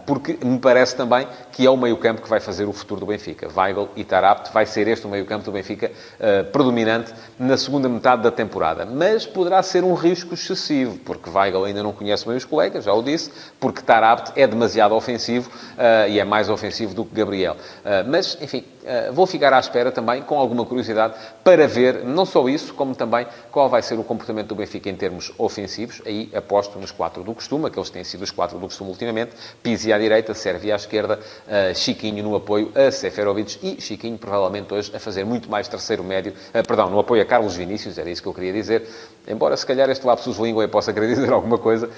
porque 0.07 0.39
me 0.43 0.59
parece 0.59 0.97
também 0.97 1.27
que 1.53 1.65
é 1.67 1.71
o 1.71 1.77
meio-campo 1.77 2.23
que 2.23 2.29
vai 2.29 2.41
fazer 2.41 2.65
o 2.65 2.73
futuro 2.73 3.01
do 3.01 3.07
Benfica. 3.07 3.49
Weigl 3.55 3.89
e 3.95 4.03
Tarapte 4.03 4.53
vai 4.53 4.67
ser 4.67 4.89
este 4.89 5.07
o 5.07 5.11
meio-campo 5.11 5.45
do 5.45 5.53
Benfica 5.53 5.91
uh, 5.91 6.45
predominante 6.51 7.13
na 7.39 7.57
segunda 7.57 7.89
metade 7.89 8.23
da 8.23 8.31
temporada. 8.31 8.85
Mas 8.85 9.25
poderá 9.25 9.63
ser 9.63 9.85
um 9.85 9.95
risco 9.95 10.35
excessivo, 10.35 10.99
porque 10.99 11.31
Weigl 11.31 11.65
ainda 11.65 11.83
não 11.83 11.93
conhece 11.93 12.27
bem 12.27 12.37
os 12.37 12.45
colegas, 12.45 12.85
já 12.85 12.93
o 12.93 13.03
disse, 13.03 13.31
porque 13.61 13.83
Tarapte 13.83 14.33
é 14.35 14.47
demasiado 14.47 14.95
ofensivo 14.95 15.49
uh, 15.51 16.09
e 16.09 16.19
é 16.19 16.25
mais 16.25 16.49
ofensivo 16.49 16.95
do 16.95 17.05
que 17.05 17.15
Gabriel. 17.15 17.55
Uh, 17.55 18.09
mas, 18.09 18.37
enfim, 18.41 18.65
vou 19.13 19.27
ficar 19.27 19.53
à 19.53 19.59
espera 19.59 19.91
também, 19.91 20.23
com 20.23 20.39
alguma 20.39 20.65
curiosidade, 20.65 21.15
para 21.43 21.67
ver 21.67 22.05
não 22.05 22.25
só 22.25 22.49
isso, 22.49 22.75
como 22.75 22.95
também 22.95 23.27
qual 23.51 23.69
vai 23.69 23.83
ser 23.83 23.99
o 23.99 24.05
comportamento 24.05 24.49
do 24.49 24.55
Benfica 24.55 24.89
em 24.89 24.95
termos 24.97 25.33
ofensivos. 25.39 26.03
Aí 26.07 26.31
aposto 26.35 26.79
nos 26.79 26.91
quatro 26.91 27.23
do 27.23 27.35
costume, 27.35 27.67
aqueles 27.67 27.91
têm 27.91 28.05
sido 28.05 28.23
os 28.23 28.31
quatro 28.31 28.59
do 28.59 28.67
costume 28.67 28.91
ultimamente, 28.91 29.33
Pizzi 29.63 29.93
à 29.93 29.99
direita, 29.99 30.35
Sérvia 30.35 30.75
à 30.75 30.77
esquerda, 30.77 31.19
uh, 31.19 31.75
Chiquinho 31.75 32.23
no 32.23 32.37
apoio 32.37 32.73
a 32.75 32.91
Seferovic 32.91 33.59
e 33.63 33.81
Chiquinho 33.81 34.19
provavelmente 34.19 34.73
hoje 34.73 34.93
a 34.95 34.99
fazer 34.99 35.25
muito 35.25 35.51
mais 35.51 35.69
terceiro 35.69 36.05
médio, 36.05 36.33
uh, 36.33 36.67
perdão, 36.67 36.91
no 36.91 36.99
apoio 36.99 37.23
a 37.23 37.25
Carlos 37.25 37.57
Vinícius, 37.57 37.99
era 37.99 38.11
isso 38.11 38.23
que 38.23 38.29
eu 38.29 38.35
queria 38.35 38.53
dizer, 38.53 38.89
embora 39.27 39.57
se 39.57 39.67
calhar 39.67 39.89
este 39.91 40.07
lapsus 40.07 40.39
língua 40.39 40.67
possa 40.69 40.93
querer 40.93 41.09
dizer 41.15 41.33
alguma 41.33 41.59
coisa, 41.59 41.89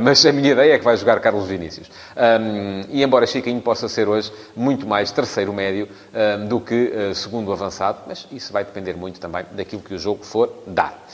mas 0.00 0.24
a 0.24 0.32
minha 0.32 0.52
ideia 0.52 0.74
é 0.74 0.78
que 0.78 0.84
vai 0.84 0.96
jogar 0.96 1.20
Carlos 1.20 1.46
Vinícius. 1.46 1.90
E 2.90 3.02
embora 3.02 3.26
Chiquinho 3.26 3.60
possa 3.60 3.88
ser 3.88 4.08
hoje 4.08 4.32
muito 4.54 4.86
mais 4.86 5.10
terceiro 5.10 5.52
médio 5.52 5.88
do 6.36 6.60
que 6.60 7.12
segundo 7.14 7.52
avançado, 7.52 8.00
mas 8.06 8.26
isso 8.30 8.52
vai 8.52 8.64
depender 8.64 8.94
muito 8.94 9.18
também 9.18 9.44
daquilo 9.52 9.82
que 9.82 9.94
o 9.94 9.98
jogo 9.98 10.24
for 10.24 10.52
dar. 10.66 11.06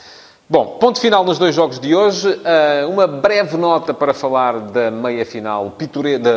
Bom, 0.49 0.77
ponto 0.77 0.99
final 0.99 1.23
nos 1.23 1.39
dois 1.39 1.55
jogos 1.55 1.79
de 1.79 1.95
hoje. 1.95 2.27
Uh, 2.27 2.89
uma 2.89 3.07
breve 3.07 3.55
nota 3.55 3.93
para 3.93 4.13
falar 4.13 4.59
da 4.59 4.91
meia-final, 4.91 5.73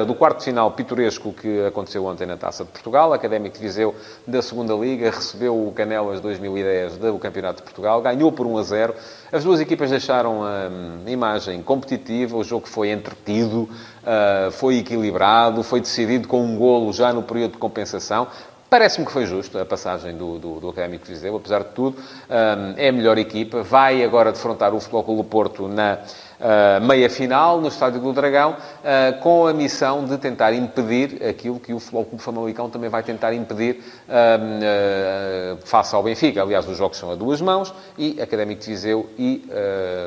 do 0.06 0.14
quarto 0.14 0.44
final 0.44 0.70
pitoresco 0.70 1.32
que 1.32 1.66
aconteceu 1.66 2.06
ontem 2.06 2.24
na 2.24 2.36
Taça 2.36 2.64
de 2.64 2.70
Portugal. 2.70 3.12
Académico 3.12 3.56
de 3.56 3.60
Viseu 3.60 3.96
da 4.24 4.40
Segunda 4.40 4.74
Liga 4.74 5.10
recebeu 5.10 5.54
o 5.54 5.72
Canelas 5.72 6.20
2010 6.20 6.98
do 6.98 7.18
Campeonato 7.18 7.56
de 7.56 7.64
Portugal, 7.64 8.00
ganhou 8.00 8.30
por 8.30 8.46
1 8.46 8.58
a 8.58 8.62
0. 8.62 8.94
As 9.32 9.42
duas 9.42 9.58
equipas 9.58 9.90
deixaram 9.90 10.44
a 10.44 11.10
imagem 11.10 11.60
competitiva, 11.60 12.36
o 12.36 12.44
jogo 12.44 12.68
foi 12.68 12.90
entretido, 12.90 13.62
uh, 13.62 14.52
foi 14.52 14.78
equilibrado, 14.78 15.64
foi 15.64 15.80
decidido 15.80 16.28
com 16.28 16.42
um 16.44 16.56
golo 16.56 16.92
já 16.92 17.12
no 17.12 17.24
período 17.24 17.52
de 17.52 17.58
compensação. 17.58 18.28
Parece-me 18.68 19.06
que 19.06 19.12
foi 19.12 19.26
justo 19.26 19.58
a 19.58 19.64
passagem 19.64 20.16
do, 20.16 20.38
do, 20.38 20.60
do 20.60 20.68
Académico 20.70 21.04
de 21.04 21.12
Viseu, 21.12 21.36
apesar 21.36 21.60
de 21.60 21.70
tudo. 21.70 21.98
Um, 21.98 22.74
é 22.76 22.88
a 22.88 22.92
melhor 22.92 23.16
equipa. 23.16 23.62
Vai 23.62 24.02
agora 24.02 24.32
defrontar 24.32 24.74
o 24.74 24.80
Futebol 24.80 25.04
Clube 25.04 25.28
Porto 25.28 25.68
na 25.68 25.98
uh, 26.40 26.84
meia-final, 26.84 27.60
no 27.60 27.68
Estádio 27.68 28.00
do 28.00 28.12
Dragão, 28.12 28.52
uh, 28.52 29.20
com 29.20 29.46
a 29.46 29.52
missão 29.52 30.04
de 30.04 30.16
tentar 30.18 30.52
impedir 30.52 31.22
aquilo 31.26 31.58
que 31.60 31.72
o 31.72 31.80
Futebol 31.80 32.04
Clube 32.04 32.22
Famalicão 32.22 32.70
também 32.70 32.88
vai 32.88 33.02
tentar 33.02 33.32
impedir 33.32 33.82
uh, 34.08 35.58
face 35.64 35.94
ao 35.94 36.02
Benfica. 36.02 36.42
Aliás, 36.42 36.68
os 36.68 36.76
jogos 36.76 36.98
são 36.98 37.10
a 37.10 37.14
duas 37.14 37.40
mãos 37.40 37.72
e 37.98 38.20
Académico 38.20 38.62
de 38.62 38.68
Viseu 38.68 39.08
e 39.18 39.44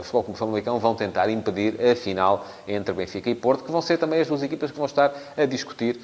Futebol 0.04 0.24
Clube 0.24 0.40
Famalicão 0.40 0.80
vão 0.80 0.96
tentar 0.96 1.30
impedir 1.30 1.76
a 1.82 1.96
final 1.96 2.46
entre 2.68 2.94
Benfica 2.94 3.30
e 3.30 3.36
Porto, 3.36 3.64
que 3.64 3.72
vão 3.72 3.82
ser 3.82 3.98
também 3.98 4.22
as 4.22 4.28
duas 4.28 4.44
equipas 4.44 4.72
que 4.72 4.78
vão 4.78 4.86
estar 4.86 5.12
a 5.38 5.46
discutir 5.46 6.00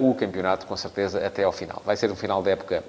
o 0.00 0.14
campeonato, 0.14 0.66
com 0.66 0.76
certeza, 0.76 1.24
até 1.24 1.44
ao 1.44 1.52
final. 1.52 1.82
Vai 1.84 1.96
ser 1.96 2.10
um 2.10 2.16
final 2.16 2.42
de 2.42 2.50
época 2.50 2.82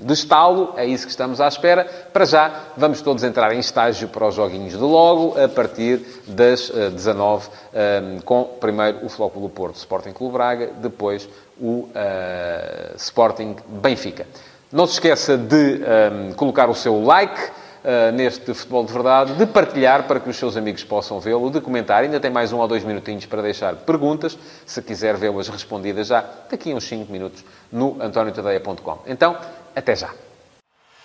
de 0.00 0.12
estalo, 0.12 0.74
é 0.76 0.84
isso 0.86 1.04
que 1.04 1.10
estamos 1.10 1.40
à 1.40 1.48
espera. 1.48 1.84
Para 2.12 2.24
já, 2.24 2.52
vamos 2.76 3.00
todos 3.00 3.24
entrar 3.24 3.52
em 3.52 3.58
estágio 3.58 4.08
para 4.08 4.26
os 4.26 4.34
joguinhos 4.34 4.72
de 4.72 4.78
logo, 4.78 5.40
a 5.42 5.48
partir 5.48 6.04
das 6.26 6.70
19, 6.70 7.48
eh, 7.72 8.16
eh, 8.18 8.20
com 8.24 8.44
primeiro 8.60 8.98
o 9.04 9.30
Clube 9.30 9.54
Porto, 9.54 9.76
Sporting 9.76 10.12
Clube 10.12 10.32
Braga, 10.32 10.70
depois 10.80 11.28
o 11.60 11.88
uh, 11.88 12.96
Sporting 12.96 13.56
Benfica. 13.68 14.26
Não 14.72 14.86
se 14.86 14.94
esqueça 14.94 15.36
de 15.36 15.80
um, 15.82 16.32
colocar 16.32 16.68
o 16.68 16.74
seu 16.74 17.02
like 17.02 17.40
uh, 17.40 18.12
neste 18.12 18.54
Futebol 18.54 18.84
de 18.84 18.92
Verdade, 18.92 19.34
de 19.34 19.46
partilhar 19.46 20.04
para 20.04 20.18
que 20.18 20.30
os 20.30 20.36
seus 20.36 20.56
amigos 20.56 20.82
possam 20.82 21.20
vê-lo, 21.20 21.50
de 21.50 21.60
comentar. 21.60 22.02
Ainda 22.02 22.18
tem 22.18 22.30
mais 22.30 22.52
um 22.52 22.58
ou 22.58 22.66
dois 22.66 22.82
minutinhos 22.82 23.26
para 23.26 23.42
deixar 23.42 23.74
perguntas, 23.76 24.38
se 24.66 24.80
quiser 24.82 25.16
vê-las 25.16 25.48
respondidas 25.48 26.06
já 26.06 26.24
daqui 26.50 26.72
a 26.72 26.74
uns 26.74 26.84
5 26.84 27.12
minutos 27.12 27.44
no 27.70 27.98
antoniotadeia.com. 28.00 28.98
Então, 29.06 29.36
até 29.76 29.94
já. 29.94 30.10